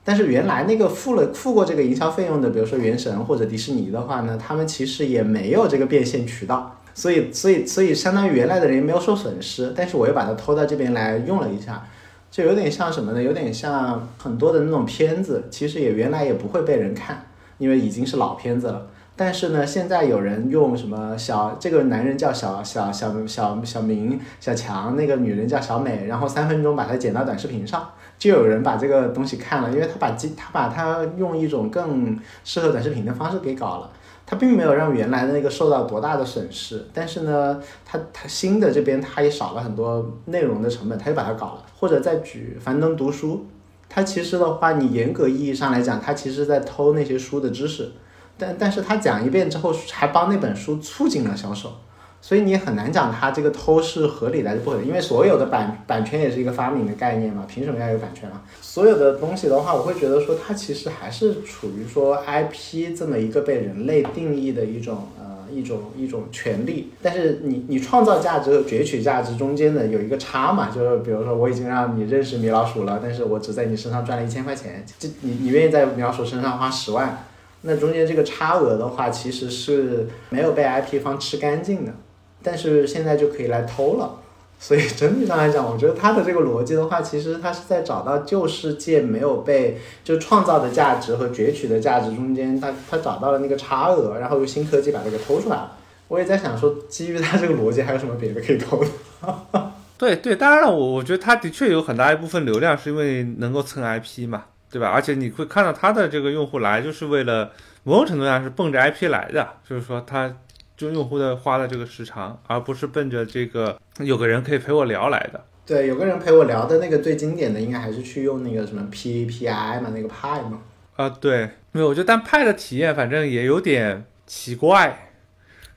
[0.09, 11.87] 但是原来那个付了付过这个营销费用的，比如说原神或者迪士尼的话呢，他们其实也没有这个变现渠道，所以所以所以相当于原来的人没有受损失，但是我又把它偷到这边来用了一下，
[12.31, 13.23] 就有点像什么呢？
[13.23, 17.27] 有点像很多的那种片子，其实也原来也不会被人看，
[17.59, 18.87] 因为已经是老片子了。
[19.14, 27.87] 但是呢，现在有人用什么小这个男人叫小小小小小明小强，那个女人叫小美，然后三分钟把它剪到短视频上。
[28.19, 33.91] 就有人把这个东西看了，因为他把机他把它用一种更适合短视频的方式给搞了，
[34.27, 41.65] 他并没有让原来的那个受到多大的损失，但是呢，他他新的这边他也少了很多内容的成本，他就把它搞了。
[41.79, 43.47] 或者再举樊登读书，
[43.89, 47.93] 他其实的话，你严格意义上来讲，他其实在偷那些书的知识，
[48.37, 51.73] 但但是他讲一遍之后，还帮那本书促进了销售。
[52.21, 58.43] 所以你很难讲它这个偷是合理的还是不合理，因为所有的版版权也是一个发明的概念嘛，凭什么要有版权啊？
[58.61, 77.25] 所有的东西的话，我会觉得说它其实还是处于说 IP 这么一个被人类定义的一种呃一种一种权利，但是你你创造价值和攫取价值中间的有一个差嘛，就是比如说我已经让你认识米老鼠了，但是我只在你身上赚了一千块钱，这你你愿意在米老鼠身上花十万，
[77.63, 81.93] 那中间这个差额的话其实是没有被 IP 方吃干净的。
[82.42, 84.20] 但是现在就可以来偷了，
[84.59, 95.77] 所以 整体上来讲，我觉得他的这个逻辑的话，其实他是在找到旧世界没有被就创造的价值和攫取的价值中间，他他找到了那个差额，然后用新科技把这个偷出来了。
[96.09, 98.88] 我也在想说，基于他这个逻辑，还有什么别的可以偷的？
[99.98, 104.88] 对对，当然了，我我觉得他的确有很大一部分流量是因为能够蹭 IP 嘛，对吧？
[104.88, 107.51] 而且你会看到他的这个用户来，就是为了
[107.83, 110.33] 某种程度上是奔着 IP 来的，就是说他。
[110.79, 115.45] 就用户的花的这个时长，而不是奔着这个有个人可以陪我聊来的。
[115.67, 120.61] 对，有个人陪我聊的那个最经典的，应该还是去用那个什么 P P I 嘛，那个派嘛。
[120.95, 125.11] 啊，对，没有，我觉得但派的体验反正也有点奇怪。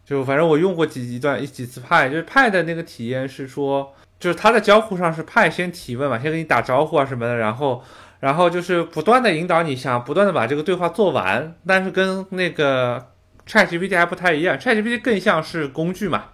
[0.06, 7.84] 就反正我用过几一段一几次派，就是派的那个体验是说，就是他的交互上是派先提问嘛，先跟你打招呼啊什么的，然后
[8.20, 13.08] 然后就是不断的引导你想不断的把这个对话做完，但是跟那个。
[13.48, 16.26] ChatGPT 还不太一样，ChatGPT 更像是工具嘛，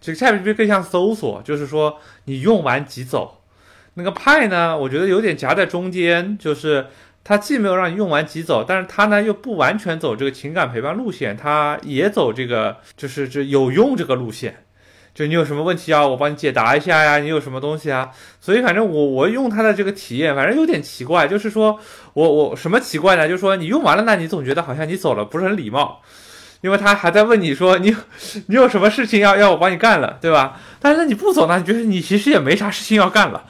[0.00, 3.42] 这个 ChatGPT 更像搜索，就是说你用完即走。
[3.94, 6.86] 那个派呢，我觉得有点夹在中间，就是
[7.24, 14.64] 它既没有让你用完即走，但是它呢又不完全走这个情感陪伴路线，它也走这个就是这有用这个路线。
[15.14, 18.10] 就你有什么问题啊，我帮你解答一下呀，你有什么东西啊？
[18.38, 21.80] 所以反正我我用它的这个体验，反正有点奇怪，就是说
[22.12, 23.26] 我我什么奇怪呢？
[23.26, 26.02] 就是说你用完了，那你总觉得好像你走了不是很礼貌。
[26.66, 27.94] 因为他还在问你说你，
[28.48, 30.58] 你有什么事情要要我帮你干了，对吧？
[30.80, 33.44] 但是你不走呢，你觉得你其实也没啥事情要干了。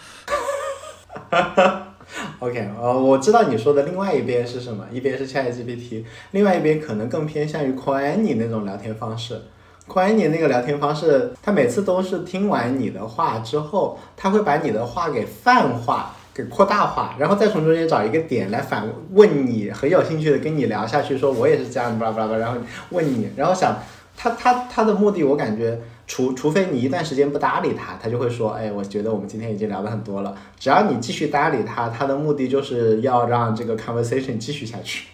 [2.40, 9.40] OK，呃，我知道你说的另外一边是什么，一边是 ChatGPT，另外一边可能更偏向于 call any 那种聊天方式。
[9.88, 22.58] call any 那个聊天方式，他每次都是听完你的话之后，他会把你的话给泛化、给扩大化，然后再从中间找一个点来反问你，很有兴趣的跟你聊下去，说我也是这样，巴拉巴拉巴拉，然后
[22.90, 23.78] 问你，然后想
[24.16, 25.80] 他他他的目的，我感觉。
[26.08, 30.36] 除除非你一段时间不搭理他，他就会说，哎，我觉得我们今天已经聊得很多了。
[30.56, 35.08] 只要你继续搭理他，他的目的就是要让这个 conversation 继续下去，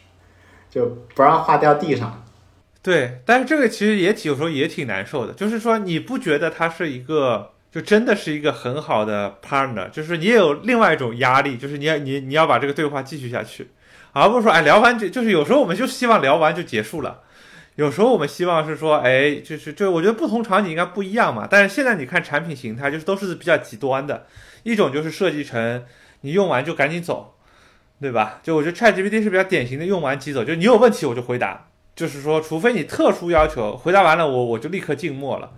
[0.69, 2.23] 就不让话掉地上。
[2.83, 13.71] 对，但是这个其实也挺有时候也挺难受的，就是说你不觉得他是一个，就真的是一个很好的 partner，就是你也有另外一种压力，就是你要你你要把这个对话继续下去，
[14.13, 17.23] 而不是说哎聊完就就是有时候我们就希望聊完就结束了。
[17.77, 21.49] 有时候我们希望是说，哎，就是就我觉得不同场景应该不一样嘛。
[21.51, 24.27] 但是现在你看产品形态，就是都是比较极端的，
[24.63, 25.83] 一种就是设计成
[26.21, 27.35] 你用完就赶紧走，
[27.99, 28.41] 对吧？
[28.43, 35.53] 就我觉得 ChatGPT 是比较典型的用完即走，就你有问题我就回答，就是说除非你特殊要求，回答完了我我就立刻静默了。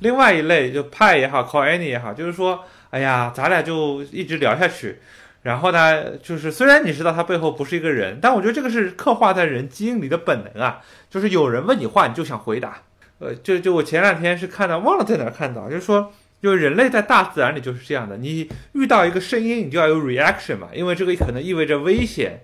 [0.00, 4.98] 另外一类就派也好，Call Any 也好，就是说，哎呀，咱俩就一直聊下去。
[5.42, 12.82] 然后呢，就是虽然你知道他背后不是一个人，但我觉得这个是刻画在人基因里的本能啊，就是有人问你话，你就想回答。
[13.18, 22.40] 呃，就就我前两天是看到，忘了在哪看到，就是说，就是人类在大自然里就是这样的，你遇到一个声音，你就要有 reaction 嘛，因为这个可能意味着危险，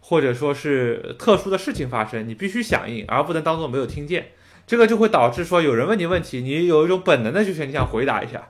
[0.00, 4.28] 或者说是特殊的事情发生，你必须响应，而不能当做没有听见。
[4.66, 8.48] 这个就会导致说，有人问你问题，你有一种本能的就是你想回答一下。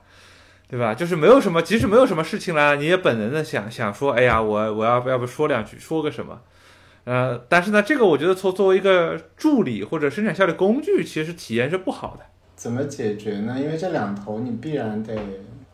[0.69, 0.93] 对吧？
[0.93, 6.41] 就是没有什么，即使没有什么事情了，你也本能的想想说，哎呀，我我要不要不说两句，说个什么？
[7.05, 12.27] 呃，但是呢，这个我觉得作作为一个助理或者生产效率工具，其实体验是不好的。
[12.57, 13.57] 怎么解决呢？
[13.61, 15.17] 因为这两头你必然得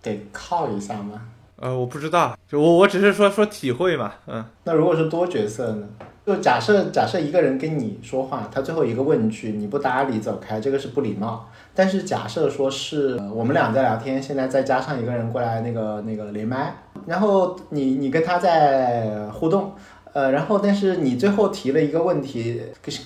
[0.02, 1.22] 得靠一下嘛。
[1.62, 4.14] 呃，我不知道，就我我只是说说体会嘛。
[4.26, 5.86] 嗯，那如果是多角色呢？
[6.26, 11.48] 就假设假设一个人跟你说话，他最后一个问句你不搭理走开，这个是不礼貌。
[11.72, 16.74] 但是假设说是我们俩在聊天，现在再加上一个人过来那个那个连麦，
[17.06, 19.72] 然后你你跟他在互动，
[20.12, 22.60] 呃，然后但是你最后提了一个问题，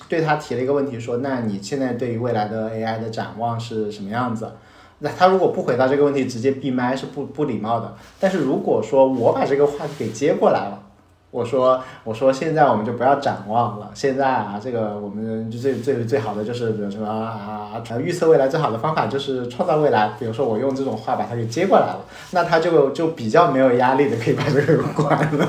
[0.09, 4.51] 对他提了一个问题，说那你现在对于未来的 AI 的展望是什么样子？
[4.99, 7.95] 那他如果不回答这个问题，直接闭麦是不不礼貌的。
[8.19, 10.83] 但是如果说我把这个话给接过来了。
[11.29, 13.91] 我说，我说现在我们就不要展望了。
[13.93, 20.13] 现在啊，这个我们就最最最好的就是，比如说啊，预测未来最好的方法就是创造未来。
[20.17, 21.99] 比如说我用这种话把它给接过来了，
[22.31, 25.47] 那他就就比较没有压力的可以把这个关了。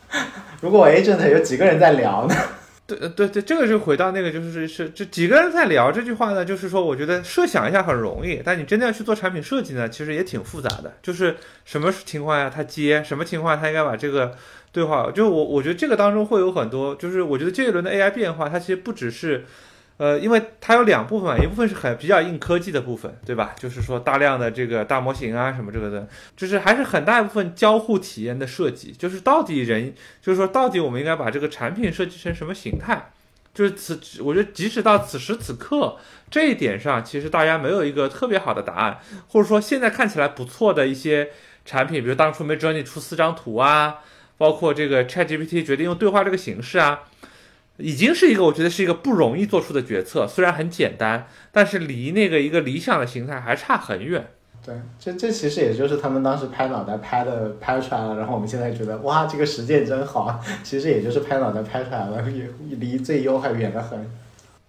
[0.60, 2.34] 如果 agent 有几个人在聊呢？
[2.86, 10.94] 对对对，这个就回到那个，就是是这几个人在聊这句话呢，就是说，我觉得设想一下很容易，但你真的要去做产品设计呢，其实也挺复杂的。
[11.02, 14.34] 就是什么情况下他接，什么情况下他应该把这个。
[14.74, 19.44] 对话，就我我觉得这个当中会有很多，就是我觉得这一轮的 AI 变化，它其实不只是，
[19.96, 23.54] 呃，因为它有两部分，一部分是很比较硬科技的部分，对吧？
[23.56, 33.10] 就是说大量的这个大模型啊什么这个的，就是还是很大一部分交互体验的设计，就是到底人，就是说到底我们应该把这个产品设计成什么形态？
[33.54, 35.96] 就是此，我觉得即使到此时此刻
[36.28, 41.30] 这一点上，其实大家没有一个特别好的答案，或者说现在看起来不错的一些
[41.64, 43.98] 产品，比如当初 Midjourney 出四张图啊。
[44.36, 47.02] 包括这个 ChatGPT 决定用对话这个形式啊，
[47.78, 50.26] 已经是一个我觉得是一个不容易做出的决策。
[50.28, 54.24] 虽然很简单，但是离那个一个理想的形态还差很远。
[54.64, 60.40] 对，这这其实也就是他们当时拍脑袋拍的拍出来了，然后我们现在觉得哇，这个实践真好。
[60.62, 64.08] 其实也就是拍脑袋拍出来了，也离最优还远得很。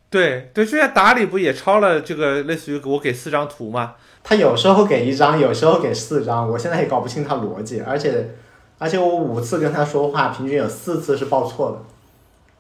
[0.10, 3.96] 对对，现在打理不也抄了这个类似于我给四张图吗？
[4.24, 8.30] 他有时候给一张，有时候给四张，我现在也搞不清他逻辑，而且。
[8.78, 11.78] 而且我五次跟他说话，平均有四次是报错的，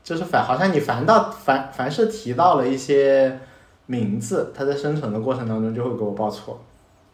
[0.05, 3.39] 就是反好像你凡到凡凡是提到了一些
[3.87, 6.63] 名字，它在生成的过程当中就会给我报错。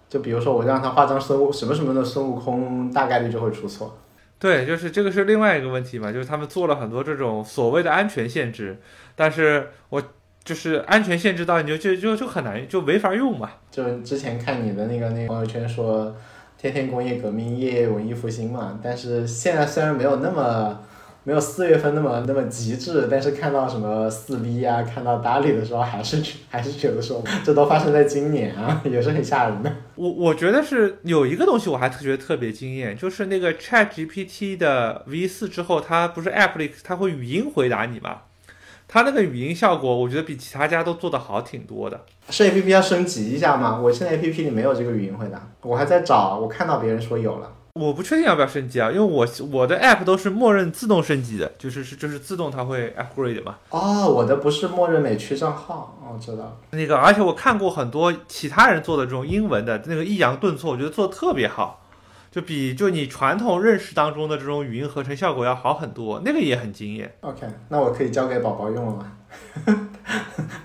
[0.09, 3.97] 就比如说我让他画张孙悟什么什么的孙悟空，大概率就会出错。
[4.37, 8.77] 对，就是这个是另外一个问题嘛，就是他们做了很多这种所谓的安全限制，
[9.15, 10.03] 但是我
[10.43, 13.49] 就是安全限制到你就就就就很难就没法用嘛。
[13.71, 16.13] 就之前看你的那个那个朋友圈说。
[16.57, 18.79] 天天工业革命，夜夜文艺复兴嘛。
[18.83, 20.79] 但是现在虽然没有那么，
[21.23, 29.71] 没有四月份那么那么极致，但是看到什么四 B 啊，看到达里的时候，还是觉还是觉得说，这都发生在今年啊， 也是很吓人的。
[29.95, 38.21] 我我觉得是有一个东西我还特觉得特别惊艳，就是那个 Chat GPT 的 V 四之后，它不是 App 里它会语音回答你吗？
[38.87, 42.01] 它那个语音效果，我觉得比其他家都做的好挺多的。
[42.29, 43.79] 是 A P P 要升级一下吗？
[43.79, 46.37] 我现在 A P P 里没有这个语音回答，我还在找。
[46.39, 53.57] 我看到别人说有了，我不确定要不要升级啊，因为我我的 app 都是默认自动升级的，就是是就是自动它会 upgrade 嘛。
[53.69, 56.57] 哦，我的不是默认美区账号，哦，知道。
[56.71, 61.87] 那个，而且我看过很多其他人做的这种英文的那个抑扬顿挫，我觉得做的特别好，
[62.29, 67.15] 就比就你传统认识当中的这种语音合成效果要好很多，那个也很惊艳。
[67.21, 69.11] OK，那我可以交给宝宝用了吗？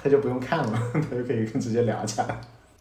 [0.03, 2.27] 他就不用看了，他就可以直接聊起来。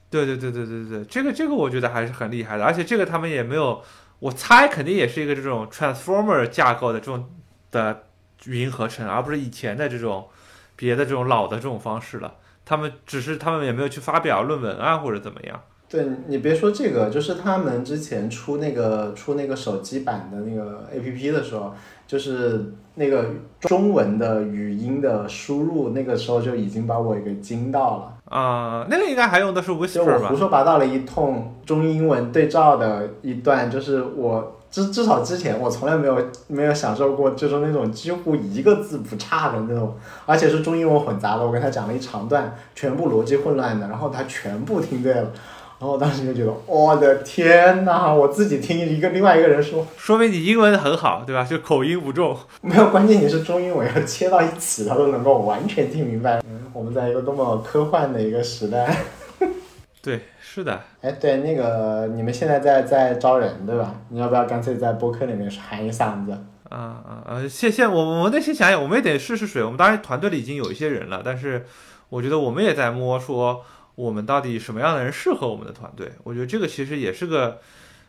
[0.09, 3.82] 对对对对对对，这个这个我觉得还是很厉害的，而且这个他们也没有，
[4.20, 7.30] 我猜肯定也是一个这种 transformer 架构的这种
[7.72, 8.03] 的
[8.45, 10.28] 语音合成，而不是以前的这种
[10.76, 12.36] 别的这种老的这种方式了。
[12.63, 15.61] 他们只是他们也没有去发表论文啊或者怎么样。
[15.88, 21.76] 对你别说这个，就是他们之前出那个出那个手机版的那个 APP 的时候，
[22.07, 28.14] 就是那个中文的语音的输入，那个时候就已经把我给惊到了。
[28.26, 30.36] 啊、那个应该还用的是就 Whisper 吧我胡？
[30.36, 36.17] 说八道了一通中英文对照的一段，就是我至至少之前我从来没有
[36.47, 39.95] 没有享受过，就是那种几乎一个字不差的那种，
[40.26, 41.45] 而且是中英文混杂的。
[41.45, 45.32] 我跟他讲了一长段，全部逻辑混乱的，然后他全部听对了。
[45.78, 48.11] 然后我当时就觉得，我的天呐！
[48.11, 51.43] 我自己听一个另外一个人说，说明你英文很好，对吧？
[51.43, 52.36] 就口音不重。
[52.61, 56.41] 没有关键，你是中英文要切到一起，他都能够完全听明白。
[56.47, 58.95] 嗯，我们在一个多么科幻的一个时代。
[60.03, 63.95] 对，是的，哎，对，那个你们现在在在招人对吧？
[64.09, 66.32] 你要不要干脆在播客里面喊一嗓子？
[66.69, 67.47] 啊啊啊！
[67.47, 69.63] 现现我我们得先想想，我们也得试试水。
[69.63, 71.65] 我们当然团队里已经有一些人了，但是
[72.09, 73.63] 我觉得我们也在摸说
[73.95, 76.11] 我们到底什么样的人适合我们的团队。
[76.23, 77.59] 我觉得这个其实也是个，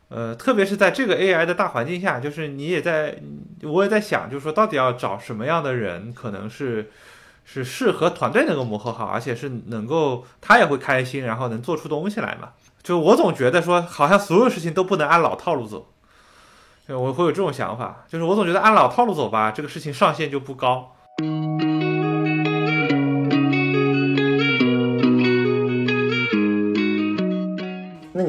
[0.09, 3.17] 呃，特别是在这个 AI 的大环境下，就是你也在，
[3.63, 6.91] 我也在想，就是说到底要找什么样的人，可能是
[7.49, 12.51] 是适合团队能够磨合好，而且是能够他也会开心，然后能做出东西来嘛。
[12.83, 15.93] 就我总觉得说，好像所有事情都不能按老套路走。
[16.89, 20.96] 我会有这种想法，就是我总觉得按老套路走吧，这个事情上限就不高。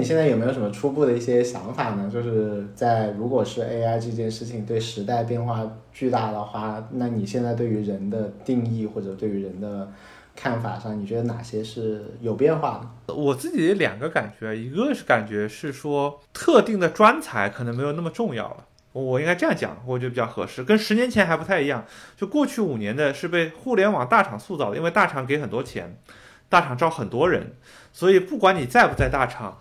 [0.07, 2.09] 现在有没有什么初步的一些想法呢？
[2.09, 9.91] 就是在如果是 AI 这件事情对时代变化巨大的话，那你现在对于人的定义或者对于人的
[10.33, 13.13] 看法上，你觉得哪些是有变化的？
[13.13, 18.65] 我自己两个感觉，一个是感觉是说特定的专才可能没有那么重要了。
[18.93, 21.85] 我应该这样讲，我觉得比较合适，跟十年前还不太一样。
[22.15, 25.99] 就过去五年的是被互联网大厂塑造的，因为大厂给很多钱，
[26.49, 27.53] 大厂招很多人，
[27.93, 29.59] 所以不管你在不在大厂，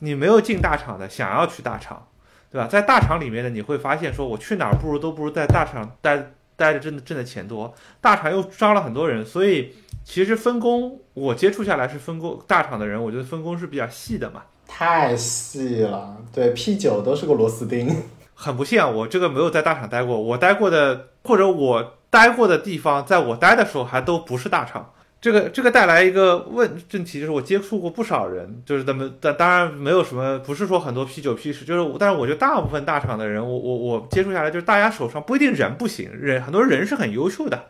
[0.00, 2.08] 你没有进大厂的，想要去大厂，
[2.50, 2.66] 对吧？
[2.66, 7.72] 在大厂里面呢，你会发现说，我去哪儿不如都不如在大厂待待着挣的挣的钱多。
[8.00, 9.74] 大厂又招了很多人，所以
[10.04, 14.42] 其实分工我接触下来是分工大厂的人，我觉得分工是比较细的嘛。
[14.66, 17.94] 太细了，对 P 九都是个螺丝钉。
[18.34, 24.92] 很不幸啊，我这个没有在大厂待过，我待过的或者我待过的地方，在我待的时候还都不是大厂。
[25.20, 37.66] 这个这个带来一个问问题，就是我接触过不少人，就是咱们但当然没有什么，不是说很多 P 九 P 十，就是但是我觉得大部分大厂的人，我我我接触下来，就是大家手上不一定人不行，人很多人是很优秀的，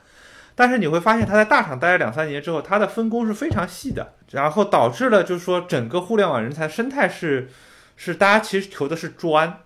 [0.55, 7.49] 但是你会发现他在大厂待了两三年之后，他的分工是非常细的，然后导致了就是说整个互联网人才生态是
[7.97, 9.59] 是大家其实求的是专，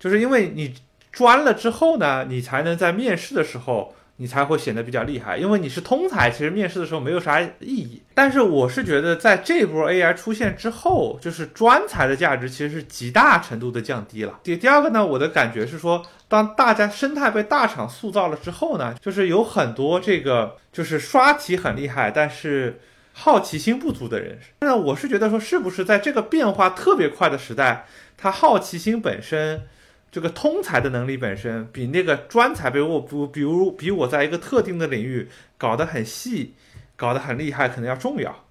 [0.00, 0.74] 就是因为你
[1.12, 3.94] 专了之后呢，你才能在面试的时候。
[4.16, 8.02] 你才会显得比较厉害，因为你是通才，其实面试的时候没有啥意义。
[8.14, 14.38] 但是我是觉得，在这波 AI 出现之后，就是专才的价值其实是极大程度的降低了。
[14.42, 22.80] 第第二个呢，我的感觉是说，当大家生态被大厂塑造了之后呢，就是有很多这个就是刷题很厉害，但是
[23.12, 24.38] 好奇心不足的人。
[24.60, 27.86] 那我是觉得说，是不是在这个变化特别快的时代，
[28.16, 29.62] 他好奇心本身。
[30.12, 36.54] 这个通才的能力本身比那个专才，比如我不，比如比我在一个特定的领域搞得很细，
[36.96, 38.44] 搞得很厉害，可能要重要。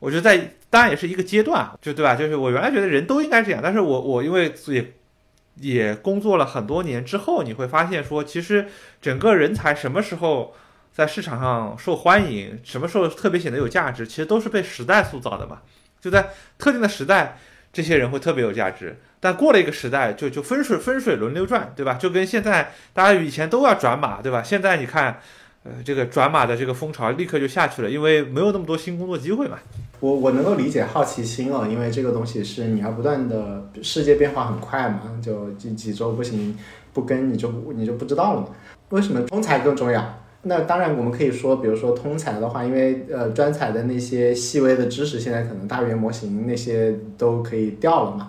[0.00, 2.16] 我觉得在当然也是一个阶段，就对吧？
[2.16, 4.94] 就是我原来觉得人都应该这样，但是我我因为也
[5.60, 8.66] 也工作了很多年之后，你会发现说，其实
[9.00, 10.56] 整个人才什么时候
[10.92, 15.62] 在市场上受欢迎，什么时候特别显得有价值，其实都是被时代塑造的嘛。
[16.00, 17.38] 就在特定的时代，
[17.72, 18.98] 这些人会特别有价值。
[19.26, 21.94] 但过了一个时代，就就分水分水轮流转，对吧？
[21.94, 24.40] 就跟现在大家以前都要转码，对吧？
[24.40, 25.18] 现在你看，
[25.64, 29.58] 呃，这个转码的这个风潮立刻就下去了，因为没有那么多新工作机会嘛。
[29.98, 36.56] 我我能够理解好奇心哦，因为这个东西是你要不断的，世界变化很快嘛，就几几周不行，
[36.92, 38.46] 不跟你就你就不知道了嘛。
[38.90, 40.20] 为什么通才更重要？
[40.42, 48.28] 那当然我们可以说，比如说通才的话，因为呃专才的那些细微的知识，现在可能大语言模型那些都可以调了嘛。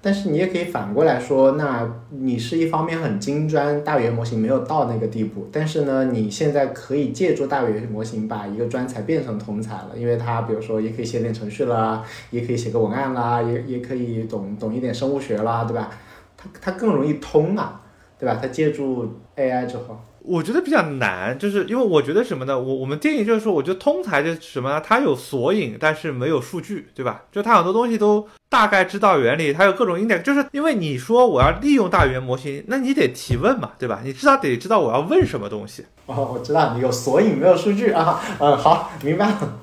[0.00, 15.90] 但是你也可以反过来说，那你是一方面很精专，大语言模型没有到那个地步，但是呢，你现在可以借助大语言模型把一个专才变成通才了，因为它比如说也可以写点程序啦，也可以写个文案啦，也也可以懂懂一点生物学啦，对吧？
[16.36, 17.80] 它它更容易通啊，
[18.18, 18.38] 对吧？
[18.40, 19.98] 它借助 AI 之后。
[20.28, 22.58] 我觉得比较难，就是因为我觉得什么呢？
[22.58, 24.82] 我我们定义就是说，我觉得通才就是什么呢？
[24.84, 27.22] 它有索引，但是没有数据，对吧？
[27.32, 34.00] 就它很多东西都大概知道原理，它有各种 index，就是因为你说我要利用大语言模型，那你得提问嘛，对吧？
[34.04, 35.86] 你至少得知道我要问什么东西。
[36.04, 38.20] 哦，我知道你有索引，没有数据啊。
[38.38, 39.58] 嗯，好，明白了，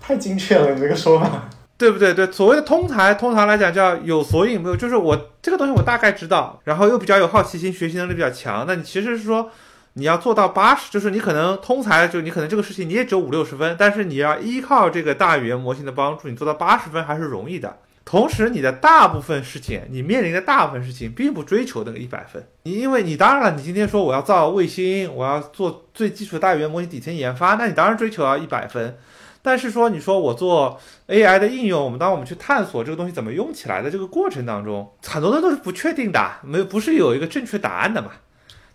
[0.00, 1.48] 太精确了，你这个说法，
[1.78, 2.12] 对不对？
[2.12, 9.50] 对，所谓的通才，通常来讲叫有索引没有，就是我这个东西我大概知道，然后又比较有好奇心，学习能力比较强，那你其实是说。
[9.94, 17.78] 你要做到八十，就是你可能通才，就你可能这个事情你也只有五六十分，但是你要依靠这个大语言模型的帮助，你做到八十分还是容易的。
[18.04, 22.44] 同时，你的大部分事情，你面临的大部分事情，并不追求那个一百分。
[22.64, 28.96] 你因为你当然了，你今天说我要造卫星，我要做最基础的大语言模型底层研发，那你当然追求要一百分。
[29.42, 30.78] 但是说你说我做
[31.08, 38.10] AI 的应用，我们当我们去探索这个东西怎么用起来的这个过程当中，很多的都是不确定的，没不是有一个正确答案的嘛。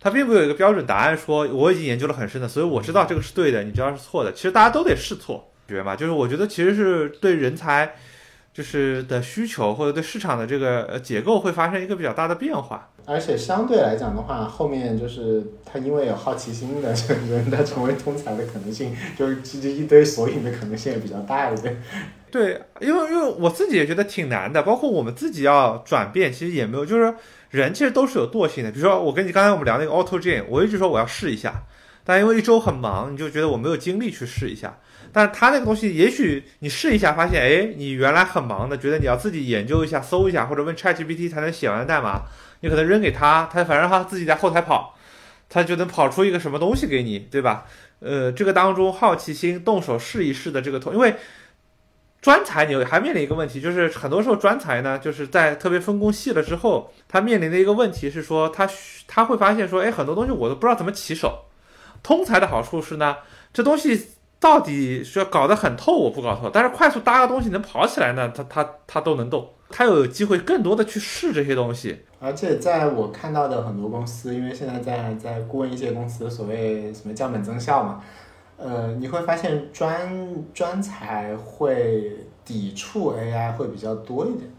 [0.06, 4.32] 它并不有一个标准答案，说我已经研究了很深的，所以我知道这个是对的，你知道是错的。
[4.32, 5.96] 其实大家都得试错，觉得嘛？
[5.96, 7.96] 就是我觉得其实是对人才，
[8.54, 12.92] 就是的需求或者对市场的这个呃结构会发生一个比较大的变化。
[13.08, 16.94] 而且相对来讲的话，后面就是他因为有好奇心的
[17.28, 21.82] 人，他成为通才的可能性，就是这一堆索引的可能性也比较大一点。
[22.30, 27.12] 对，因为因为我自己也觉得挺难的，包括我们自己要转变，其实也没有，就是
[27.56, 28.70] 人其实都是有惰性的。
[28.72, 31.64] 比如说我跟你刚才我们聊那个 AutoGen，我一直说我要试一下，
[32.04, 34.78] 但因为一周很忙，你就觉得我没有精力去试一下。
[35.14, 42.24] 但是他那个东西，也许你试一下，发现哎，你原来很忙的，觉得你要自己研究一下、搜一下，或者问 ChatGPT 才能写完代码，
[42.60, 44.98] 你可能扔给他，他反正他自己在后台跑，
[45.48, 47.66] 他就能跑出一个什么东西给你，对吧？
[48.00, 51.16] 呃，这个当中好奇心、动手试一试的这个，因为。
[52.26, 58.68] 专才你还面临一个问题，就是很多时候专才呢，就是在特别分工细了之后，他面临的一个问题是说，他
[59.06, 61.46] 他会发现说，哎，很多东西我都不知道怎么起手。
[62.02, 63.18] 通才的好处是呢，
[63.54, 64.08] 这东西
[64.40, 72.06] 到底是要搞得很透，我不搞透，但是快速搭个东西能跑起来呢，他他他都能动，他有机会更多的去试这些东西。
[72.20, 78.02] 而且在我看到的很多公司，因为现在在在顾问一些公司，所谓什么降本增效嘛。
[78.58, 80.10] 呃，你会发现专
[80.54, 82.12] 专才会
[82.46, 84.50] 抵触 AI 会比较多一点，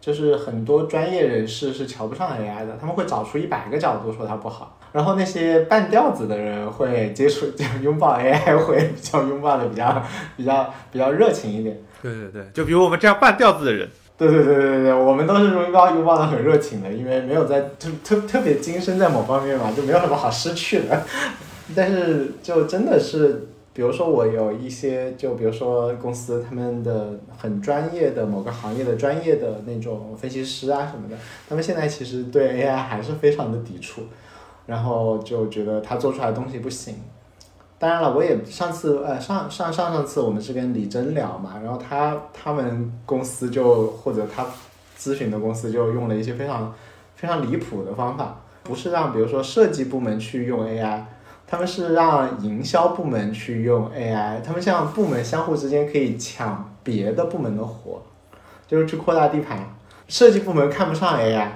[0.00, 10.02] 就是很多专业人士是瞧不上 AI 的，他们会找出一百个角度说它不好，然后那些半吊子的人会接触就拥抱 AI 会比较拥抱的比较
[10.36, 11.80] 比较比较热情一点。
[12.02, 13.88] 对对对，就比如我们这样半吊子的人。
[14.16, 21.02] 对对对对对，我们都是拥抱拥抱的很热情的，因为没有在特特特别精深在某方面嘛，就没有什么好失去的。
[21.74, 31.16] 但是就真的是，比如说我有一些，就比如说公司他们的很专业的某个行业的专业的那种分析师啊什么的，
[31.48, 34.02] 他们现在其实对 AI 还是非常的抵触，
[34.66, 36.96] 然后就觉得他做出来的东西不行。
[37.78, 44.44] 当然了，我也上次呃上上上上次我们是跟李真聊嘛，然后他他们公司就或者他
[44.98, 46.74] 咨询的公司就用了一些非常
[47.14, 51.02] 非常离谱的方法，不是让比如说设计部门去用 AI。
[51.50, 58.00] 他们是让营销部门去用 AI，他们像部门相互之间可以抢别的部门的活，
[58.68, 59.58] 就是去扩大地盘。
[60.06, 61.48] 设计部门看不上 AI，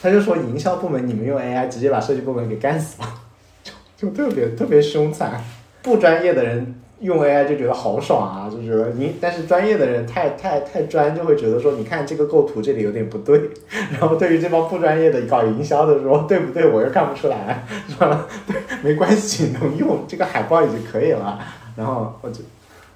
[0.00, 3.08] 他就说营销部门你们用 AI 直接把设计部门给干死了，
[3.64, 5.42] 就就特别特别凶残，
[5.82, 6.80] 不专业的人。
[7.00, 13.40] 用 AI 就觉得好爽啊，就觉得你，但是专业的人太太太专，就会觉得说，你看这个构图这里有点不对，
[13.92, 16.66] 然后对于这帮不专业的搞营销的说，对不对？
[16.66, 18.26] 我又看不出来，是吧？
[18.46, 21.38] 对，没关系，能用这个海报已经可以了。
[21.76, 22.40] 然后我就，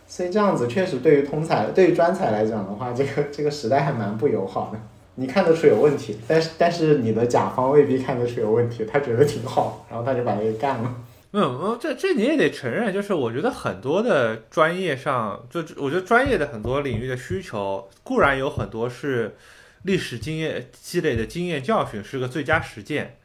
[0.08, 4.78] 所以这样子确实对于通才、对于专才来讲的话，这个这个时代还蛮不友好的。
[5.14, 10.92] 你看得出有问题，但是但是你的甲方未必看得出有问题，他觉得挺好，然后他就把它给干了。
[11.34, 19.34] 嗯，这这你也得承认，就是我觉得很多的专业上，就我觉得专业的很多领域的需求，固然有很多是
[19.84, 23.16] 历史经验积累的经验教训，是个最佳实践，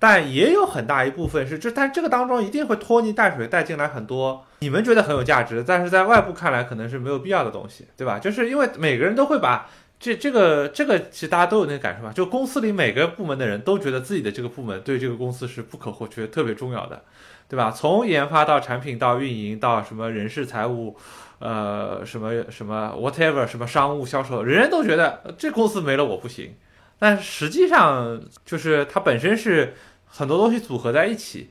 [0.00, 8.18] 但也有很大一部分是这，但这个当中一定会拖泥带水带进来很多你们觉得很有价值，但是在外部看来可能是没有必要的东西，对吧？
[8.18, 9.70] 就是因为每个人都会把
[10.00, 17.04] 这这个这个，其实大家都有那个感受吧，就公司里每个部门的人都觉得自己的这个部门对这个公司是不可或缺、特别重要的。
[17.48, 17.70] 对吧？
[17.70, 20.96] 从研发到产品到运营到什么人事财务，
[21.38, 26.54] 呃，什么什么 whatever，什么商务销售，人人都觉得这公司没了我不行。
[26.98, 29.74] 但实际上就是它本身是
[30.06, 31.50] 很多东西组合在一起，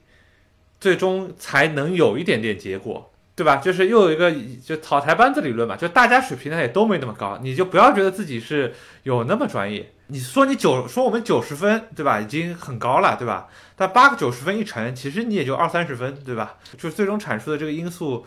[0.79, 3.11] 最终才能有一点点结果。
[3.35, 3.57] 对吧？
[3.57, 4.33] 就是又有一个
[4.63, 8.73] 就草台班子理论嘛，就大家水平呢也都没那么高，你就不要觉得自己是
[9.03, 9.91] 有那么专业。
[10.07, 12.21] 你说你九说我们九十分，对吧？
[12.21, 13.47] 已经很高了，对吧？
[13.75, 16.55] 但八个九十分一乘，其实你也就二三十分，对吧？
[16.77, 18.25] 就是最终产出的这个因素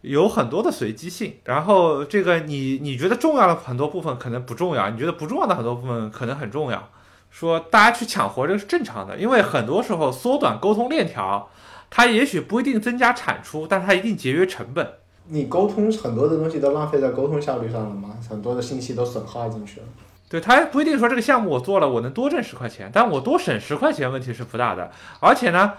[0.00, 1.36] 有很多的随机性。
[1.44, 6.90] 然后这个你你觉得重要的很多部分可能不重要，你觉得不重要的很多部分可能很重要。
[7.30, 11.48] 说大家去抢活这个是正常的，因为很多时候缩短沟通链条。
[11.90, 14.86] 它也许不一定增加产出，但它一定节约成本。
[15.30, 18.16] 你沟通很多的东西都浪费在沟通效率上了吗？
[18.28, 19.86] 很多的信息都损耗进去了。
[20.28, 24.90] 对，它不一定说这个项目我做了，我能多挣十块钱，但我多省十块钱问题是不大的。
[25.20, 25.72] 而且呢，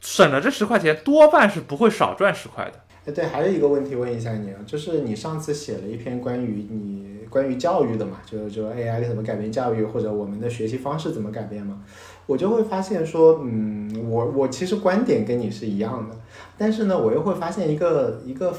[0.00, 2.80] 省了这十块钱，多半是不会少赚十块的。
[3.06, 11.82] 哎，对，还有一个问题问一下你啊，就是你上次写了一篇关于你关于教育的嘛，就就 AI 怎么改变教育，或者我们的学习方式怎么改变嘛？
[12.26, 16.16] 我就会发现说，嗯，我我其实观点跟你是一样的，
[16.56, 18.54] 但是呢，我又会发现一个一个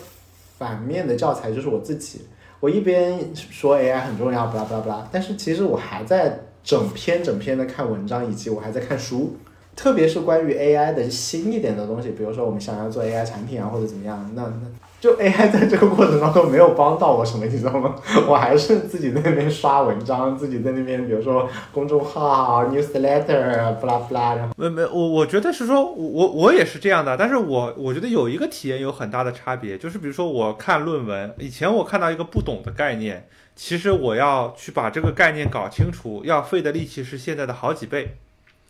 [0.58, 2.22] 反面的教材，就是我自己。
[2.60, 9.36] 我一边说 AI 很重要，巴拉巴拉巴拉，但是其实我还在整篇整篇的看文章，以及我还在看书，
[9.76, 14.68] 特别是关于 AI 的新一点的东西，比如说我们想要做 AI 产品啊，或者怎么样，那那。
[15.06, 17.94] 就 AI 在这个过程当中没有帮到我什么，你知道吗？
[18.28, 24.34] 我还是自己在那边刷文章，自己在那边，比如说公众号、newsletter，不拉不拉。
[24.34, 38.18] 然后没没，我我觉得是说，我我也是这样的，但是我我觉得有一个体验有很大的差别，就是比如说我看论文，以前我看到一个不懂的概念，其实我要去把这个概念搞清楚，要费的力气是现在的好几倍。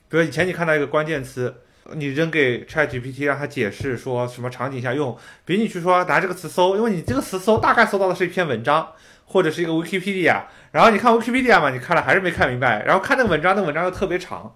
[0.09, 1.55] 比如以前你看到一个关键词。
[1.93, 5.15] 你扔给 ChatGPT 让它解释说什么场景下用，
[5.45, 8.91] 比你去说拿这个词搜，因为你这个词搜大概搜到的是一篇文章
[9.25, 14.55] 或者是一个 Wikipedia，然后你看 Wikipedia 嘛，你看了还是没看明白，然后看那个文章，那文章又特别长，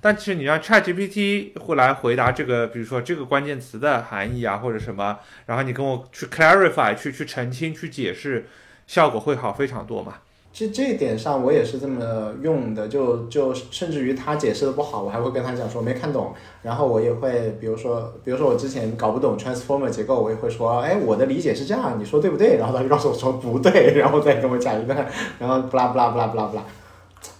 [0.00, 8.48] 但其实你让 ChatGPT 会来回答这个，比如说这个关键词的含义啊或者什么，然后你跟我去 clarify 去去澄清去解释，
[8.86, 10.14] 效果会好非常多嘛。
[10.58, 22.56] 这这一点上我也是这么用的，就就甚至于他解释的不好，我还会跟他讲说没看懂，然后我也会比如说比如说我之前搞不懂 transformer 结构，我也会说，哎，我的理解是这样，你说对不对？
[22.56, 25.06] 然后他就告诉我说不对，然后再跟我讲一段，
[25.38, 26.64] 然后布拉布拉布拉布拉布拉。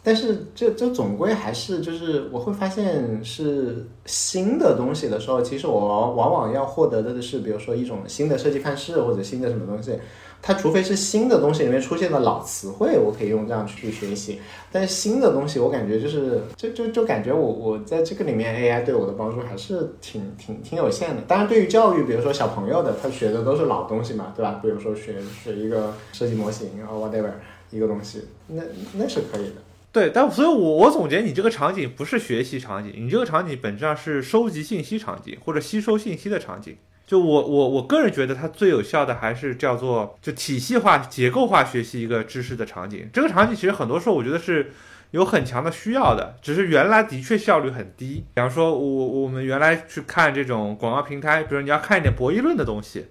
[0.05, 9.99] 但是这这总归还是就是我会发现是新的东西的时候，其实我往往要获得的是，比如说一种新的设计范式或者新的什么东西。
[10.41, 14.41] 它除非是新的东西里面出现的老词汇，我可以用这样去学习。
[14.73, 21.23] 但新的东西，我感觉就是就就就感觉我我在这个里面 AI 对我的帮助还是挺挺挺有限的。
[21.29, 24.61] 当然，对于教育，比如说小朋友的，他学的都是老东西嘛，对吧？
[24.63, 27.31] 比如说学学一个设计模型，然后 whatever
[27.71, 28.63] 一个东西，那
[28.95, 29.57] 那是可以的。
[29.91, 36.77] 对，但所以，我我总结你这个场景不是学习场景，你这个场景本质上是收集信息场景或者吸收信息的场景。
[37.09, 43.09] 就我我我个人觉得，它最有效的还是叫做就体系化、结构化学习一个知识的场景。
[43.11, 44.71] 这个场景其实很多时候我觉得是
[45.13, 48.27] 有很强的需要的，只是原来的确效率很低。
[48.35, 53.07] 比方说，我我们原来去看这种广告平台，比如你要看一点博弈论的东西，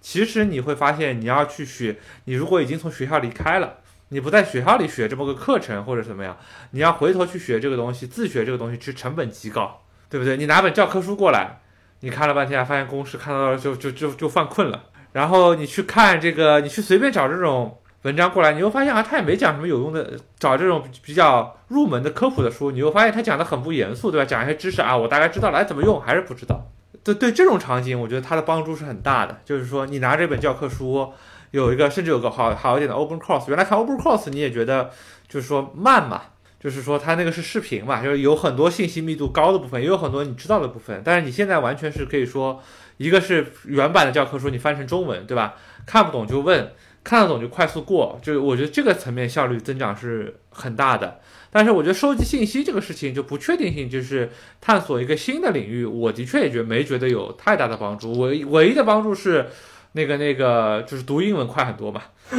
[0.00, 1.96] 其实你会发现，你要去学，
[2.26, 3.78] 你如果已经从学校离开了，
[4.10, 6.36] 你不在学校里学这么个课程或者怎么样，
[6.70, 10.36] 你要回头去学这个东西，自学这个东西，其实成本极高，对不对？
[10.36, 11.58] 你拿本教科书过来。
[12.00, 14.82] 你看了半天，发现公式看到了就就就就犯困了。
[15.12, 20.18] 然后你去看这个，你去随便找这种文章过来，你又发现啊，他也没讲什么有用的。
[20.38, 24.24] 找这种比较入门的科普的书，你又发现他讲的很不严肃，对吧？
[24.24, 26.66] 讲一些知识啊，我大概知道了，哎，怎么用还是不知道。
[27.02, 29.38] 对对，这种场景，我觉得它的帮助是很大的。
[29.44, 31.12] 就是说，你拿这本教科书，
[31.50, 34.90] 有一个甚至有个好好一点的 Open Course，原来看 Open Course 你也觉得
[35.28, 36.22] 就是说慢嘛。
[36.60, 41.00] 就是说，它那个是视频嘛，就是有很多信息密度高的部分，也有很多你知道的部分。
[41.02, 42.62] 但是你现在完全是可以说，
[42.98, 45.54] 一个是原版的教科书，你翻成中文，对吧？
[45.86, 48.20] 看不懂就问，看得懂就快速过。
[48.22, 51.20] 就我觉得这个层面效率增长是很大的。
[51.50, 54.30] 但是我觉得收集信息这个事情就不确定性，就是
[54.60, 58.12] 探索一个新的领域，我的确也觉没觉得有太大的帮助。
[58.20, 59.46] 唯唯一的帮助是，
[59.92, 62.02] 那个那个就是读英文快很多嘛。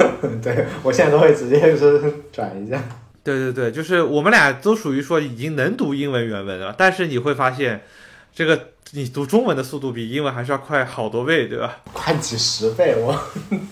[0.42, 2.82] 对我现在都会直接就是 转一下。
[3.24, 7.84] 对对对，就是我们俩都属于说已经能读英文原文了，但是你会发现，
[8.34, 11.78] 这个你读中文的速度比英文还是要快好多倍，对吧？
[11.94, 13.16] 快几十倍，我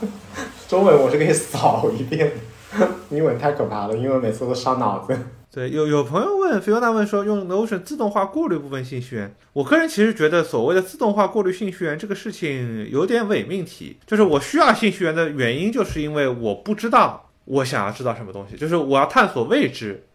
[0.70, 2.32] 中文我是可以扫一遍，
[3.10, 5.18] 英文太可怕了，英文每次都伤脑子。
[5.52, 17.29] 对，有有朋友问，Fiona 问说，用 Notion 自动化过滤部分信息源，我个人其实觉得所谓的自动化过滤信息源这个事情有点伪命题，就是我需要信息源的原因，就是因为我不知道。
[17.50, 20.06] 我想要知道什么东西，就是我要探索未知。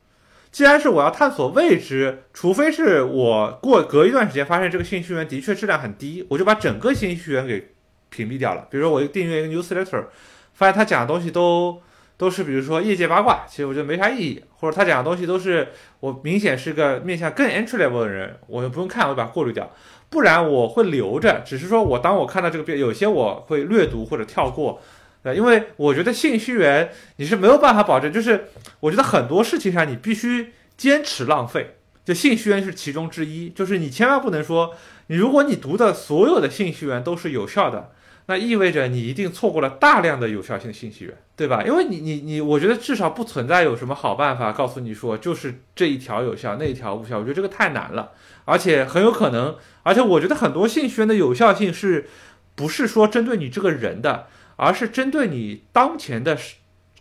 [0.52, 7.72] 既然是我要探索未知，除非是我过隔一段时间发现这个信息源的确质量很低，我就把整个信息源给
[8.08, 8.68] 屏蔽掉了。
[8.70, 10.04] 比如说我订阅一个 newsletter，
[10.52, 11.82] 发现他讲的东西都
[12.16, 19.68] 都是比如说业界八卦，其实我觉得没啥意义，或者他讲的东西都是我明显是个面向更 entry level 的人，我就不用看，我把它过滤掉。
[20.08, 24.80] 不然我会留着，只是说我当我看到这个标，有些我会略读或者跳过，
[25.24, 28.46] 呃，因为我觉得信息源你是没有办法保证，就是
[28.80, 34.74] 我觉得很多事情上你必须坚持浪费，就信息源是其中之一，就是你千万不能说，
[35.08, 37.92] 你如果你读的所有的信息源都是有效的，
[38.26, 41.62] 那意味着你一定错过了大量的有效性信息源，对吧？
[41.62, 48.12] 因为你你你，我觉得至少不存在有什么好办法告诉你说就是这一条有效，那一条无效，我觉得这个太难了，
[48.44, 49.56] 而且很有可能。
[49.84, 52.08] 而且我觉得很多信息源的有效性是，
[52.54, 56.38] 不是说针对你这个人的，而是针对你当前的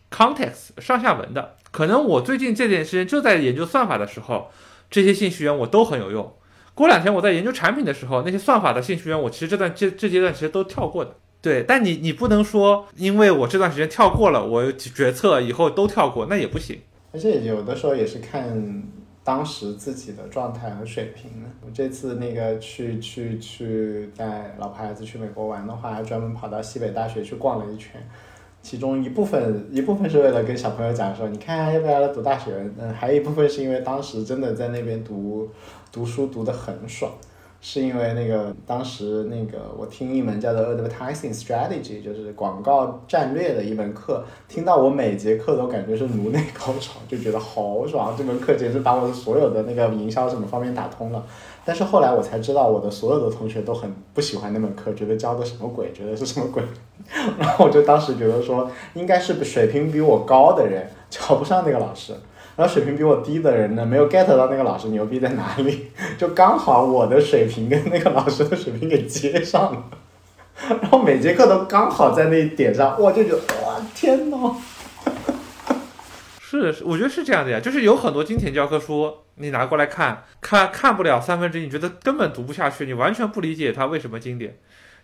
[0.09, 1.55] context 上下文的。
[1.71, 4.51] 可能我最近这段时间就在研究算法的时候，
[4.89, 6.33] 这些信息源我都很有用。
[6.75, 11.15] 过两天我在研究产品的时候，那些算法的信息源我其实这段这这阶段其实都跳过的。
[11.41, 16.79] 对，但你你不能说因为我这段时间跳过了，我决策以后都跳过，那也不行。
[17.11, 18.83] 而且有的时候也是看。
[19.23, 21.47] 当时自己的状态和水平呢？
[21.65, 28.05] 我这次那个去去去带老婆孩子去美国玩的话，还专门跑到西北大学去逛了一圈，
[28.61, 32.51] 其中一部分一部分是为了跟小朋友讲说，你看要不要来读大学？
[32.77, 35.49] 嗯，还有一部分是因为当时真的在那边读
[35.91, 37.11] 读书读得很爽。
[37.65, 48.13] 是因为那个当时那个我听一门叫做 Advertising Strategy，就是广告战略的一门课，听到我每节课都感觉是颅内高潮，就觉得好爽。
[48.17, 51.25] 这门课简直把我的所有的那个营销什么方面打通了。
[51.63, 56.61] 但是后来我才知道，我的所有的同学都很不喜欢那门课，觉得教的什么鬼，觉得是什么鬼。
[57.39, 62.13] 然后我就当时觉得说，应该是水平比我高的人瞧不上那个老师。
[62.55, 65.87] 然后水平比我低的人呢，没有 get 到那个老师牛逼在哪里，
[66.19, 69.83] 就刚好我的水平跟那个老师的水平给接上了，
[70.81, 74.55] 然后每节课都刚好在那一点上，我就觉得哇天呐！
[76.39, 84.55] 是，我觉得是这样的呀，就是有很多经典教科书，你拿过来看，看看不了三分之一，你觉得根本读不下去，你完全不理解它为什么经典，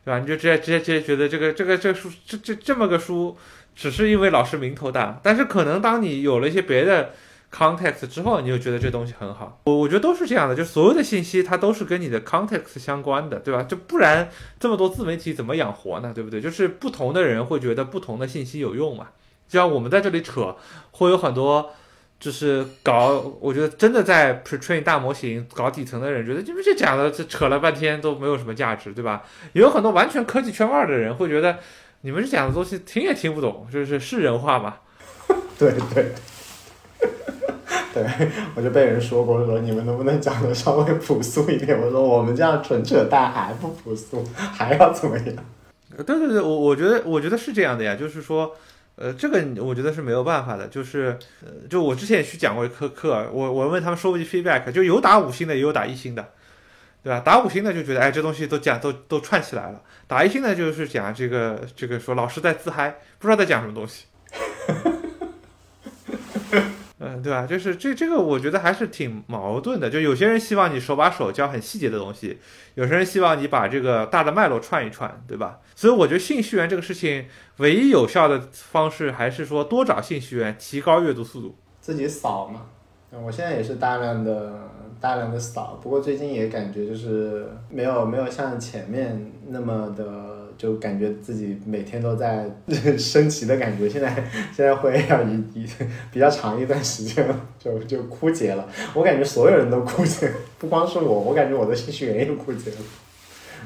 [0.05, 0.19] 对吧？
[0.19, 3.35] 你就直接直接直接觉得这个这个这书这这这么个书，
[3.75, 7.13] 只是因为老师名头大，但是可能当你有了一些别的。
[7.51, 9.59] Context 之后，你就觉得这东西很好。
[9.63, 13.63] 我我觉得都是这样的，就所有的信息它都是跟你的 context 相关的，对吧？
[13.63, 14.29] 就不然
[14.59, 16.11] 这么多自媒体怎么养活呢？
[16.13, 16.39] 对不对？
[16.39, 19.07] 就是不同的人会觉得不同的信息有用嘛。
[19.47, 20.55] 就像我们在这里扯，
[20.91, 21.71] 会有很多
[22.19, 29.23] 就是搞，我觉得真的在 pretrain 大模型搞底层的人觉得，就是这讲的这扯了半天都没有什么价值，对吧？
[29.53, 31.57] 也有很多完全科技圈外的人会觉得，
[32.01, 34.75] 你们这讲的东西听也听不懂，就是是人话嘛。
[35.57, 36.13] 对 对。
[37.93, 38.05] 对，
[38.55, 41.79] 我就被人说过说你们能不能讲的稍微朴素一点？
[41.79, 45.35] 我说我们这样纯扯淡还不朴素，还要怎么样？
[45.97, 48.55] 对对对，我我觉得我觉得是这样的呀，就是说，
[48.95, 56.25] 呃，这个我觉得是没有办法的，就是呃，就我之前也去讲过一课课，我我问他们收集 feedback，就有打五星的，也有打一星的，
[57.03, 57.19] 对吧？
[57.19, 64.05] 打五星的就觉得哎，这东西都讲都都串起来了；打一星的就是讲这个这个说老师在自嗨，不知道在讲什么东西。
[67.01, 67.45] 嗯，对吧？
[67.45, 69.89] 就是这这个，我觉得还是挺矛盾的。
[69.89, 72.37] 就有些人希望你手把手教很细节的东西，
[72.75, 75.59] 有些人希望你把这个大的脉络串一串，对吧？
[75.75, 77.25] 所以我觉得信息源这个事情，
[77.57, 81.55] 唯一有效的方式还是说多找信息源，提高阅读速度。
[81.79, 82.65] 自己扫嘛，
[83.25, 84.69] 我现在也是大量的
[84.99, 90.48] 大量的扫，不过最近也感觉就是没有没有像前面那么的。
[90.59, 92.45] 就感觉自己每天都在
[92.99, 94.13] 升级的感觉，现在
[94.53, 95.65] 现在会要一一
[96.11, 98.67] 比较长一段时间了就就枯竭了。
[98.93, 102.77] 我感觉所有人都枯竭，不光是我，我感觉我的信息源也枯竭了。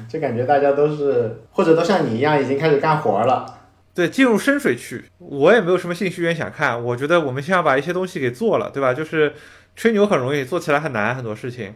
[0.08, 3.58] 就感觉大家都是或者都像你一样已经开始干活了。
[3.92, 6.80] 对，进入深水区，我也没有什么信息源想看。
[6.82, 8.94] 我觉得我们先要把一些东西给做了，对吧？
[8.94, 9.32] 就是
[9.74, 11.74] 吹牛很容易，做起来很难，很多事情。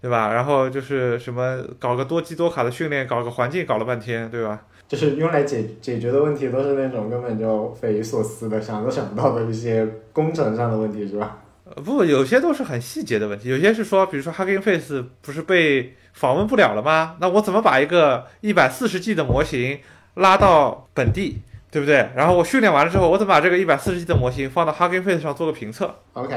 [0.00, 0.32] 对吧？
[0.32, 4.60] 然后就是什么搞个多机多卡的训练，搞个环境，搞了半天，对吧？
[4.88, 11.38] 就是用来解解决的问题都是那种根本就匪夷所思的，想都想不到的一些工程上的问题，是吧？
[11.64, 13.48] 呃，不，有些都是很细节的问题。
[13.50, 17.16] 有些是说，比如说 Hugging Face 不是被访问不了了吗？
[17.20, 19.78] 那我怎么把一个一百四十 G 的模型
[20.14, 22.10] 拉到本地，对不对？
[22.16, 26.34] 然后我训练完了之后，我怎么把这个一百四十 G 的模型放到 Hugging Face 上做个评测？OK，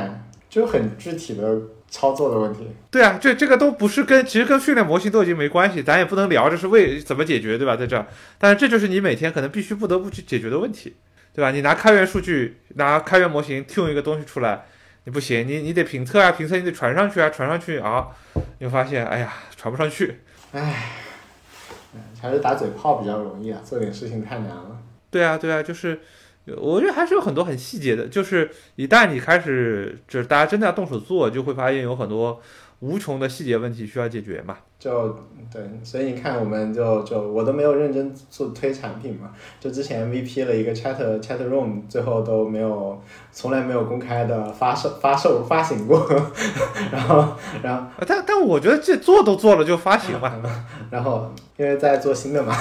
[0.54, 1.60] 就很具体的。
[1.94, 7.76] 操作的问题，对啊，这这个都不是跟其实跟训练模型都已经没关系，咱也不能聊这是为怎么解决，对吧？
[7.76, 8.08] 在这儿，
[8.40, 10.96] 但是这就是你每天可能必须不得不去解决的问题，
[11.36, 11.52] 对吧？
[11.52, 14.66] 你拿开源数据，拿开源模型 tune 一个东西出来，
[15.04, 18.08] 你不行，你你得评测啊，评测你得传上去啊，传上去啊，
[18.58, 20.18] 你会发现，哎呀，传不上去。
[20.54, 20.94] 唉
[22.20, 24.80] 还是打嘴炮比较容易啊，做点事情太难了。
[25.12, 26.00] 对啊，对啊，就是
[26.58, 32.42] 我觉得还是有很多很细节的，就是一旦你开始，就是大家真的要动手做，就会发现有很多
[32.80, 34.58] 无穷的细节问题需要解决嘛。
[34.78, 35.18] 就
[35.50, 46.06] 对，所以你看，我们就就我都没有认真做推产品嘛，就之前 MVP 了一个 Chat Chat Room，最后都没有，从来没有公开的发售发售发行过，
[46.92, 47.26] 然后
[47.62, 50.38] 然后但但我觉得这做都做了就发行吧，
[50.92, 52.54] 然后因为在做新的嘛，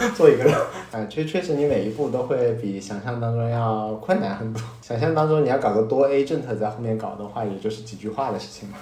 [0.16, 0.44] 做一个，
[0.92, 8.78] 哎， 确确实你每一步都会比想象当中要困难很多，想象当中你要搞个多 agent 在后面搞的话，也就是几句话的事情嘛，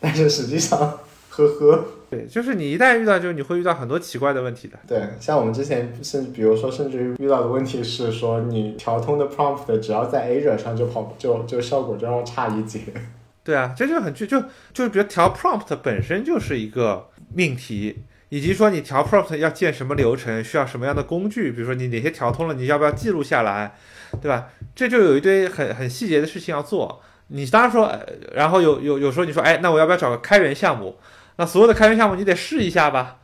[0.00, 0.98] 但是实际上。
[1.36, 4.78] 呵呵，对，就是你一旦遇到，就是你会遇到很多奇怪的问题的。
[4.86, 12.82] 对，像我们之前甚至比如说，甚至于遇到的问题是说，你调通的 prompt 只要在 Azure 上就跑，就就效果就要差一截。
[13.42, 14.40] 对啊，这就很就就
[14.72, 23.76] 就比如调 prompt 本身就是一个命题，以及说你调 prompt 要建什么流程，需要什么样的工具，比如说你哪些调通了，你要不要记录下来，
[24.20, 24.48] 对吧？
[24.74, 27.02] 这就有一堆很很细节的事情要做。
[27.28, 27.90] 你当然说，
[28.32, 30.98] 然后有有有时候你说，哎，那我要不要找个开源项目？
[31.36, 33.16] 那所有的开源项目你得试一下吧，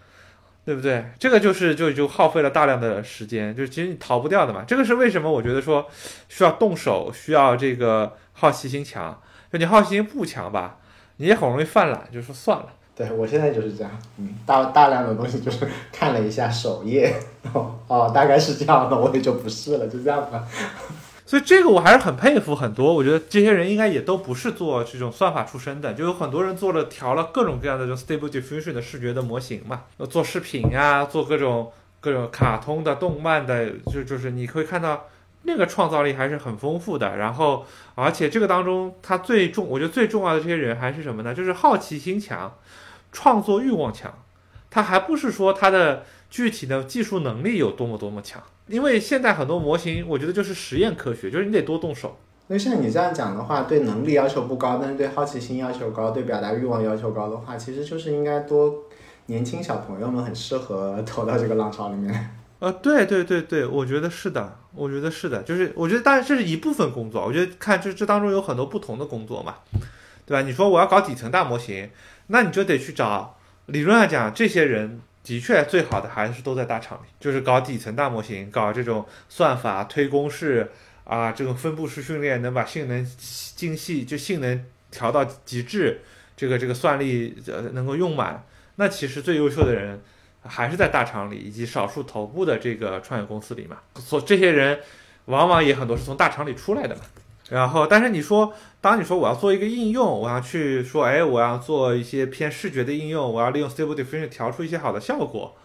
[0.65, 1.05] 对不对？
[1.19, 4.65] 这个就是就就耗费了大量的时间，就其实你逃不掉的嘛。
[4.67, 5.31] 这个是为什么？
[5.31, 5.87] 我觉得说
[6.29, 9.21] 需要动手，需要这个好奇心强。
[9.53, 10.79] 就你好奇心不强吧，
[11.17, 12.69] 你也很容易犯懒，就说算了。
[12.97, 17.14] 对我现在就是这样，嗯，大大量的东西就是看了一下首页，
[17.55, 20.45] 哦哦，大概是这样的，我也就不试了，就这样吧。
[21.24, 31.70] 所以这个我还是很佩服很多，我觉得这些人应该也都不是做这种算法出身的，就有很多人做了调了各种各样的这种 Stable Diffusion 的视觉的模型嘛，做视频呀，做各种
[32.01, 35.05] 各种卡通的、动漫的，就就是你可以看到
[35.43, 37.16] 那个创造力还是很丰富的。
[37.16, 37.64] 然后，
[37.95, 41.34] 而且这个当中他最重，我觉得最重要的这些人还是什么呢？
[41.34, 42.55] 就是好奇心强，
[43.12, 44.12] 创作欲望强，
[44.70, 48.43] 他还不是说他的具体的技术能力有多么多么强。
[48.68, 52.16] 因为现在很多模型，我觉得就是实验科学，就是你得多动手。
[52.47, 58.74] 那像你这样讲的话，对能力要求不高，但是对好奇心要求高，对表达欲望要求高的话，其实就是应该多
[59.26, 62.36] 年轻小朋友们很适合投到这个浪潮里面。
[62.61, 69.57] 呃，对对对对，我觉得是的，我觉得是的，就是我觉得当然这是一部分工作，我觉得看这这当中有很多不同的工作嘛，
[70.25, 70.43] 对吧？
[70.43, 71.91] 你说我要搞底层大模型，
[72.29, 73.37] 那你就得去找，
[73.67, 75.01] 理论上讲，这些人。
[75.23, 80.73] 的确，最好的还是都在大厂里，就是搞底层大模型，搞这种算法推公式
[81.05, 83.07] 啊，这种分布式训练能把性能
[83.55, 86.01] 精细，就性能调到极致，
[86.35, 88.43] 这个这个算力呃能够用满。
[88.77, 90.01] 那其实最优秀的人
[90.43, 93.78] 还是在大厂里，以及少数头部的这个创业公司里嘛。
[93.97, 94.80] 所这些人
[95.26, 97.03] 往往也很多是从大厂里出来的嘛。
[97.51, 105.57] 然后，但是你说，当你说我要做一个应用，我要去说，哎，我要做一些偏视觉的应用，我要利用 Stable Diffusion 调出一些好的效果，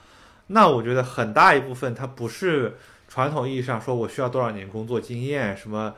[0.48, 5.94] 那我觉得很大一部分它不是传统意义上说我需要多少年工作经验，什么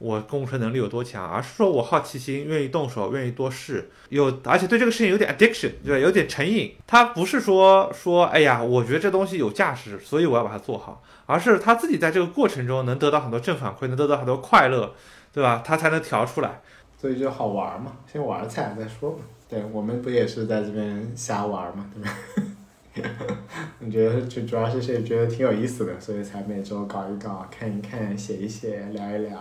[0.00, 5.98] 我工程能力有多强，而是说我好奇心，愿意动手，愿意多试，有而且对这个事情有点 addiction，对吧？
[5.98, 6.74] 有点成瘾。
[6.86, 14.94] 他不是说说，哎呀，我觉得这东西有价值，所以我要把它做好，而是他自己在这个过程中能得到很多正反馈，能得到很多快乐。
[15.32, 15.62] 对吧？
[15.64, 16.60] 他才能调出来，
[17.00, 19.18] 所以就好玩嘛，先玩菜再说嘛。
[19.48, 23.20] 对我们不也是在这边瞎玩嘛，对吧？
[23.78, 29.40] 你觉得主主要是谁觉得挺有意思的，所以才每周搞一搞，看一看，写一写，聊一聊。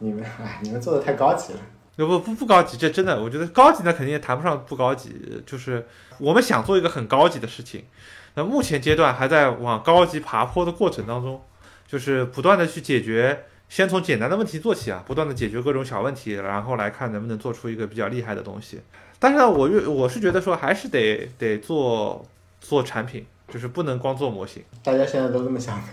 [0.00, 1.60] 你们 哎，你们做的太高级了。
[1.96, 5.86] 不不不不高级，这真的，我觉得高级那肯定也谈不上不高级，就是
[6.18, 7.84] 我们想做一个很高级的事情，
[8.34, 11.42] 那目前阶段还在往高级爬坡的过程当中，
[11.86, 13.44] 就是不断的去解决。
[13.68, 18.80] 先从简单的问题做起啊，不断的解决各种小问题，然后来看能不能做出一个比较厉害的东西。
[19.20, 22.26] 但是呢，我我是觉得说还是得得做
[22.60, 24.64] 做产品，就是不能光做模型。
[24.82, 25.84] 大家现在都这么想的，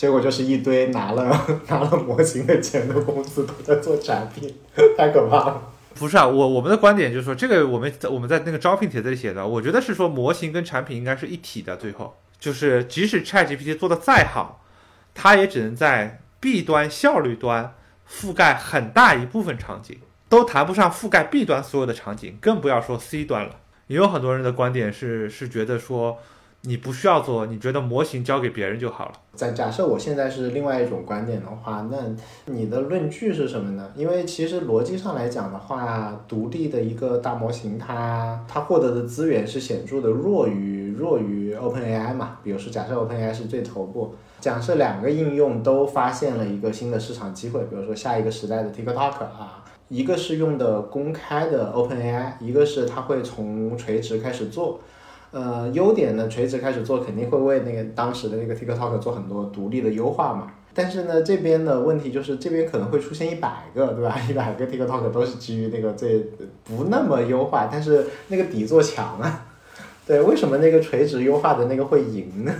[0.00, 4.50] 结果就是一堆拿了 拿了模型的钱的公司都在做产品，
[4.96, 5.62] 太可怕了。
[5.96, 11.76] 不是啊，我我们的观点就是说，这个我们在我们在那个招聘帖子里写的，我觉得是说模型跟产品应该是一体的。
[11.76, 14.64] 最后就是即使 ChatGPT 做的再好，
[15.14, 17.74] 它也只能在 B 端效率端
[18.10, 19.98] 覆盖很大一部分场景，
[20.30, 23.56] 都谈不上覆盖 B 端所有的场景，更不要说 C 端了。
[23.88, 26.18] 也有很多人的观点是是觉得说，
[26.62, 29.12] 你不需要做，你觉得模型交给别人就好了。
[29.34, 31.96] 在假设我现在是另外一种观点的话，那
[32.52, 33.90] 你的论据是什么呢？
[33.96, 42.36] 因为其实逻辑上来讲的话，独立的一个大模型，它它获得的资源是显著的弱于弱于 OpenAI 嘛。
[42.44, 44.14] 比如说，假设 OpenAI 是最头部。
[44.38, 54.80] 假设两个应用都发现了一个新的市场机会，比如说下一个时代的 TikTok 啊，一个是用的公开的 OpenAI，一个是它会从垂直开始做。
[55.32, 60.50] 呃，优点呢，垂直开始做肯定会为那个当时的那个 TikTok 做很多独立的优化嘛。
[60.72, 64.16] 但是呢，这边的问题就是这边可能会出现一百个，对吧？
[64.28, 66.18] 一百个 TikTok 都是基于那个最
[66.64, 69.46] 不那么优化，但是那个底座强啊。
[70.06, 72.52] 对，为什么那个垂直优化的那个会赢呢？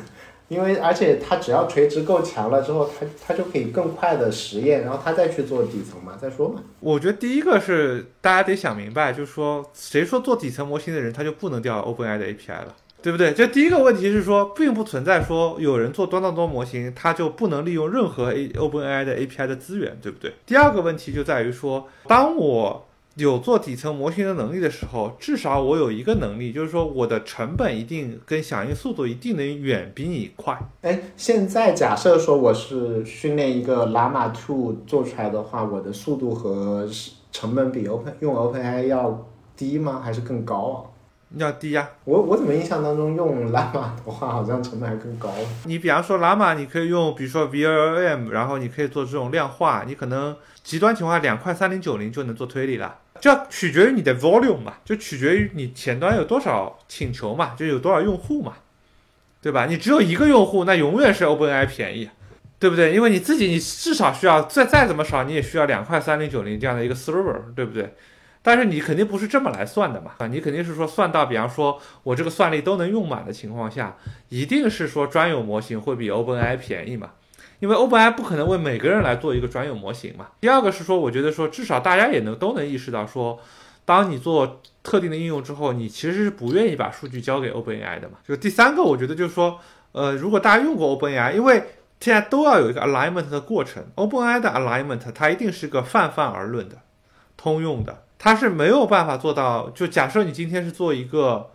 [0.51, 6.61] 因为而且它只要垂直够强了之后，它它就可以更快的实验，然后它再去做底层嘛，再说嘛。
[6.81, 13.33] 我觉得第一个是大家得想明白，就是说谁说做底层模型的人他就不能调 OpenAI 的 API 了，对不对？
[13.33, 20.33] 这第一个问题是说，并不存在说有人做端到端模型，他就不能利用任何 A OpenAI 的 API 的资源，对不对？
[20.45, 22.89] 第二个问题就在于说，当我
[23.21, 30.59] 有做底层模型的能力的时候，至少我有一个能力，就是说我的成本一定跟响应速度一定能远比你快。
[30.83, 36.89] 哎，现在假设说我是训练一个 Llama 2做出来的话，我的速度和
[37.33, 40.01] 成本比 Open 用 OpenAI 要低吗？
[40.03, 40.77] 还是更高啊？
[41.37, 41.89] 要低呀。
[42.05, 45.31] 我我怎么印象当中用 Llama 的话，好像成本还更高。
[45.65, 52.97] 你比方说 Llama，你可以用比如说 VLM，然后你可以做这种量化，你可能极端情况下两块三零九零就能做推理了。
[53.21, 58.55] 这取决于你的 volume 嘛，就取决于你前端有多少请求嘛，就有多少用户嘛，
[59.43, 59.67] 对吧？
[59.67, 62.09] 你只有一个用户，那永远是 OpenAI 便宜，
[62.59, 62.95] 对不对？
[62.95, 67.95] 因为你自己你至少需要再再怎么少，你也需要两块三零九零这样的一个 server，对不对？
[68.43, 73.97] 但是你肯定不是这么来算的嘛，啊，你肯定是说算到，比方说我这个算力都能用满的情况下，
[74.31, 77.11] 一定是说专有模型会比 OpenAI 便宜嘛。
[77.61, 80.29] 因为 OpenAI 不可能为每个人来做一个专有模型嘛。
[80.41, 83.39] 第二个是说，我觉得说至少大家也能都能意识到说，
[83.85, 88.15] 当你做特定的应用之后，你其实是不愿意把数据交给 OpenAI 的嘛。
[88.27, 89.61] 就第三个，我觉得就是说，
[89.93, 91.63] 呃，如果大家用过 OpenAI，因为
[92.01, 96.79] 现在都要有一个 alignment 的过程，OpenAI 的 alignment 它一定是个泛泛而论的、
[97.37, 99.69] 通用的，它是没有办法做到。
[99.71, 101.51] 就假设你今天是做一个，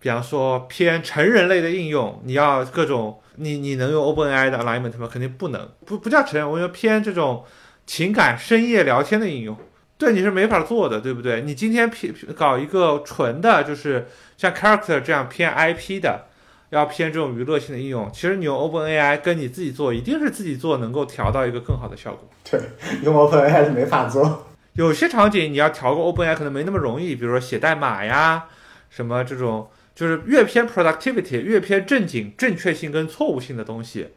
[0.00, 3.20] 比方说偏成人类的应用，你要各种。
[3.36, 5.08] 你你能用 OpenAI 的 alignment 吗？
[5.10, 7.44] 肯定不能，不不叫成人，我说偏这种
[7.86, 9.56] 情感深夜聊天的应用，
[9.98, 11.42] 对你是没法做的，对不对？
[11.42, 14.06] 你今天偏搞一个纯的，就是
[14.36, 16.26] 像 character 这样偏 IP 的，
[16.70, 22.28] 要偏这种娱乐性的应用，其实你用 OpenAI 跟你自己做，一定是自己做能够调到一个更好的效果。
[22.48, 22.60] 对，
[23.02, 24.46] 用 OpenAI 是没法做。
[24.74, 28.44] 有些场景你要调个 OpenAI 可能没那么容易，比如说写代码呀，
[28.90, 29.68] 什么这种。
[29.94, 34.08] 就是越偏 productivity，越偏正经、正确性跟错误性的东西，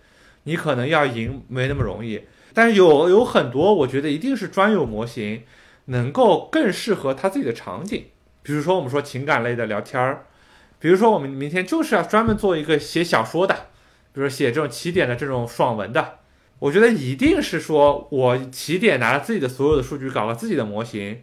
[0.44, 2.24] 你可能要赢没那么容易。
[2.54, 5.44] 但是有有很多，我觉得一定是专有模型
[5.86, 8.06] 能够更适合他自己的场景。
[8.42, 10.26] 比如说我们说情感类的聊天儿，
[10.80, 13.68] 比如说我们明天就是要专门做一个写小说的，
[14.14, 16.20] 比如写这种起点的这种爽文的，
[16.60, 21.22] 我觉得一定是说我起点拿了自己的所有的数据搞了自己的模型，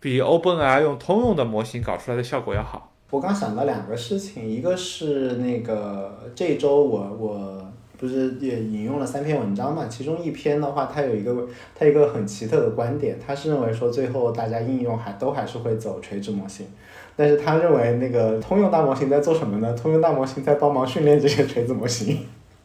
[0.00, 2.91] 比 OpenAI 用通用的模型搞出来的效果要好。
[3.12, 7.62] 我刚想到两个事情，一个是那个这周我我
[7.98, 16.66] 不是也引用了三篇文章嘛，其中一篇的话，它有一个它一个很奇特的观点，他是认为说最后大家应用还都还是会走垂直模型，
[17.14, 19.74] 但是他认为那个通用大模型在做什么呢？
[19.74, 22.20] 通用大模型在帮忙训练这些垂直模型。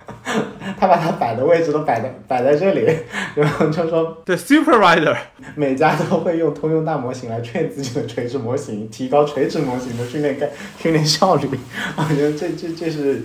[0.77, 2.85] 他把它摆的位置都摆在摆在这里，
[3.35, 5.15] 然后就说对 supervisor，
[5.55, 11.47] 每家都会用通用大模型来劝自己的垂直模型，提高垂直模型的训练概训练效率。
[11.95, 13.23] 我觉得这这这是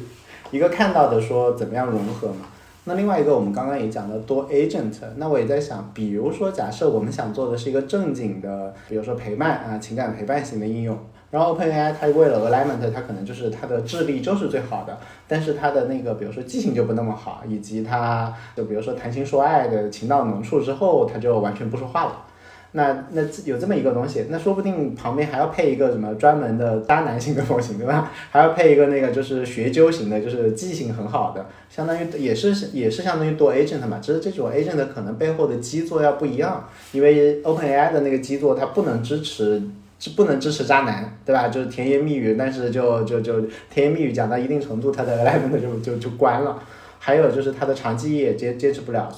[0.51, 2.47] 一个看到的说怎么样融合嘛。
[2.85, 10.99] 那另外一个我们刚刚也讲的多 agent，那我也在想，比如说假设我们想做的是一个正经的，比如说陪伴啊情感陪伴型的应用。
[11.33, 22.27] 然后 OpenAI 它为了 alignment，它可能就是它的智力就是最好的，但是它的那个比如说记性就不那么好，以及它就比如说谈情说爱的情到浓处之后，它就完全不说话了。
[22.73, 28.11] 那那有这么一个东西，那说不定旁边还要配一个什么专门的渣男型的模型，对吧？
[28.31, 39.63] 还要配一个那个就是学究型的，就是记性很好的，相当于也是也是相当于多 agent 嘛，只是这种 agent 可能背后的基座要不一样，因为 OpenAI 的那个基座它不能支持。
[40.03, 41.47] 是不能支持渣男，对吧？
[41.47, 43.41] 就是甜言蜜语，但是就就就
[43.71, 46.61] 甜言蜜语讲到一定程度，它的 alignment 就就就关了。
[46.99, 49.09] 还有就是他的长记忆也接接持不了，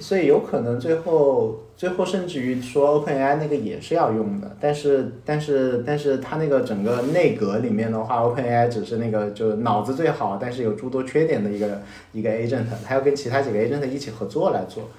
[0.00, 11.80] 所以有可能最后最后甚至于说 OpenAI 那个也是要用的，但是但是但是它那个整个内阁里面的话，OpenAI 只是那个就脑子最好，但是有诸多缺点的一个
[12.12, 14.90] 一个 agent，它要跟其他几个 agent 一起合作来做。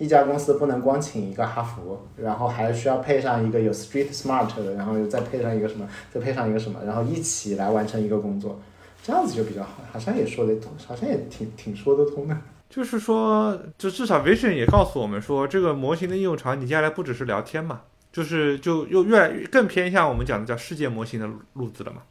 [0.00, 8.58] 一家公司不能光请一个哈佛，然后还需要配上一个有 street smart 的，然后又再配上一个什么，再配上一个什么，然后一起来完成一个工作，
[9.02, 12.34] 这样子就比较好，好像也说得通，好像也挺挺说得通的。
[12.70, 22.02] 就是说，就至少 Vision 也告诉我们说，这个模型的应用场景接下来不只是聊天嘛，就是就又越来越更偏向我们讲的叫世界模型的路子了嘛。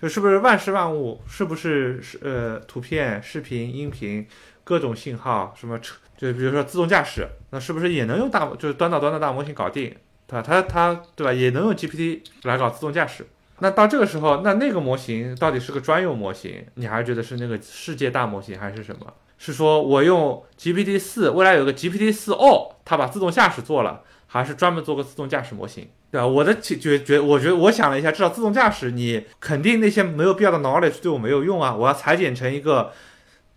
[0.00, 4.26] 就是不是万事万物，是不是是呃图片、视频、音频
[4.72, 9.94] 各种信号，什么车，就比如说自动驾驶，那是不是也能用大就是端到端的大模型搞定，
[10.26, 10.40] 对吧？
[10.40, 11.30] 它它对吧？
[11.30, 13.26] 也能用 GPT 来搞自动驾驶。
[13.58, 19.12] 那到这个时候，那那个模型到底是个专用模型，你还觉得是那个世界大模型，还是什么？
[19.36, 25.86] 是说我用 GPT 四，未来有个 GPT 四 O，它把自动驾驶做了，还是专门做个自动驾驶模型？
[26.10, 26.26] 对吧？
[26.26, 31.74] 我的觉觉，我觉得我想了一下，至少自动驾驶你肯定那些没有必要的 knowledge 对我没有用啊！
[31.74, 32.92] 我要裁剪成一个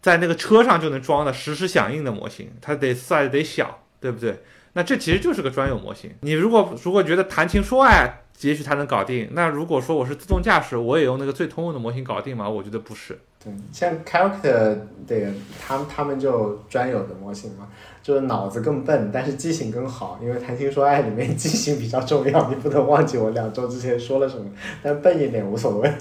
[0.05, 4.39] 在那个车上就能装的实时响应的模型，它得 size 得小，对不对？
[4.73, 6.11] 那这其实就是个专有模型。
[6.21, 9.29] 你如果如果觉得谈情说爱，也许它能搞定。
[9.31, 12.47] 那如果说我是自动驾驶，我也用那个最通用的模型搞定吗？
[12.47, 13.17] 我觉得不是。
[13.43, 14.77] 对，像 character
[15.07, 17.67] 这个，他他们就专有的模型嘛。
[18.03, 24.45] 就是脑子更笨，但是记性更好，因为谈情说爱里面记性比较重要，你不能忘记我两周之前说了什么。
[24.83, 25.91] 但笨一点无所谓，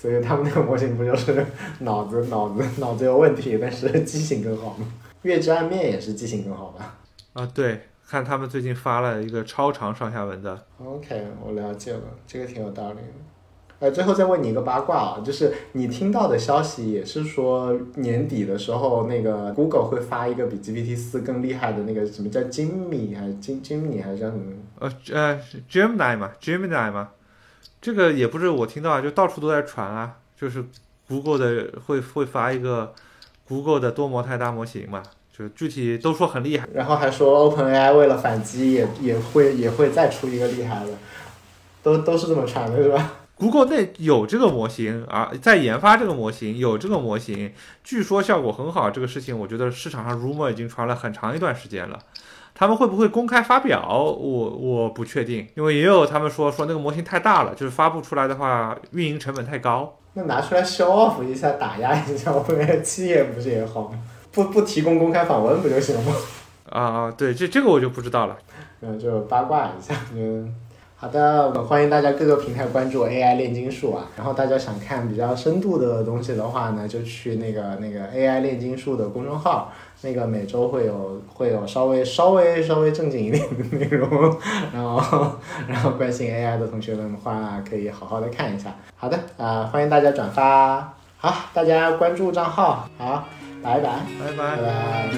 [0.00, 1.44] 所以他们那个模型不就是
[1.80, 4.86] 脑子脑子脑子有问题，但是记性更好吗？
[5.22, 6.96] 月之暗面也是记性更好吧？
[7.34, 10.58] 啊，对，看他们最近发了一个超长上下文的。
[10.82, 13.02] OK，我了解了，这个挺有道理的。
[13.80, 24.52] 呃，最后再问你一个八卦啊，就是你听到的消息也是说年底的时候，那个 Google 会发一个比 GPT 四更厉害的那个什么叫金米还是金金米还是叫什么？
[24.78, 25.40] 呃呃
[25.70, 27.10] ，Gemini 嘛，Gemini 嘛，
[27.80, 30.64] 这个也不是我听到啊，就到处都在传啊，就是
[31.08, 32.94] Google 的会会发一个
[33.48, 35.02] Google 的多模态大模型嘛，
[35.36, 40.92] 就具体都说很厉害，然后还说 OpenAI 为了反击也也会也会再出一个厉害的，
[41.82, 48.90] 都都是这么传的是吧？Google 内有这个模型啊，在研发这个模型，有这个模型，据说效果很好。
[48.90, 51.98] 这个事情，我觉得市场上 rumor 已经传了很长一段时间了。
[52.54, 53.88] 他们会不会公开发表？
[53.88, 59.96] 我我不确定，因为也有他们说说那个模型太大了，就是发布出来的话，运营成本太高。
[60.14, 63.98] 那拿出来 show off 一下，打压一下我们企业不是也好吗？
[64.32, 66.12] 不不提供公开访问不就行了吗？
[66.70, 68.36] 啊 啊，对，这这个我就不知道了。
[68.82, 70.54] 嗯，就八卦一下，嗯。
[70.96, 74.06] 好的，欢迎大家各个平台关注 AI 炼金术啊。
[74.18, 79.72] 然后大家想看比较深度的东西的话呢，就去那个那个 AI 炼金术的公众号，
[80.02, 84.36] 那个每周会有会有稍微稍微稍微正经一点的内容。
[84.72, 85.32] 然后
[85.68, 88.74] 然后关心 AI 的同学们的话，可以好好的看一下。
[88.96, 93.28] 好的，啊，欢迎大家转发，好，大家关注账号，好，
[93.62, 95.10] 拜拜，拜拜，拜拜。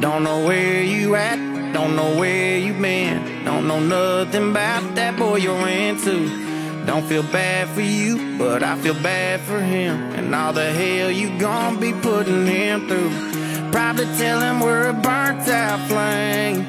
[0.00, 1.38] Don't know where you at,
[1.72, 3.18] don't know where you been.
[3.46, 6.43] Don't know nothing about that boy you're into.
[6.86, 9.96] Don't feel bad for you, but I feel bad for him.
[10.12, 13.10] And all the hell you gon' be putting him through.
[13.72, 16.66] Probably tell him we're a burnt out flame.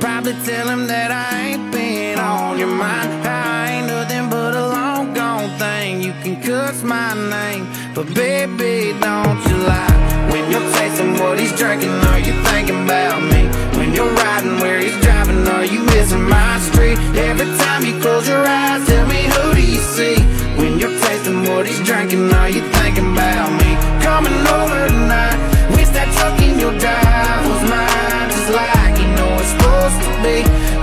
[0.00, 3.12] Probably tell him that I ain't been on your mind.
[3.26, 6.02] I ain't nothing but a long gone thing.
[6.02, 10.30] You can cuss my name, but baby, don't you lie.
[10.32, 13.42] When you're tasting what he's drinking, are you thinking about me?
[13.78, 16.98] When you're riding where he's driving, are you missing my street?
[17.14, 19.37] Every time you close your eyes, tell me
[19.78, 20.16] you see?
[20.58, 23.70] When you're tasting what he's drinking, are you thinking about me?
[24.02, 25.38] Coming over tonight,
[25.70, 30.10] wish that truck in your drive was mine, just like you know it's supposed to
[30.26, 30.36] be.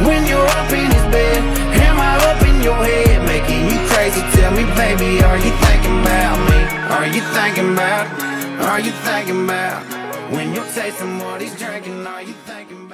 [0.08, 1.42] When you're up in his bed,
[1.84, 4.24] am I up in your head, making you crazy?
[4.40, 6.60] Tell me, baby, are you thinking about me?
[6.96, 8.06] Are you thinking about?
[8.72, 9.84] Are you thinking about
[10.32, 12.08] when you're tasting what he's drinking?
[12.08, 12.85] Are you thinking?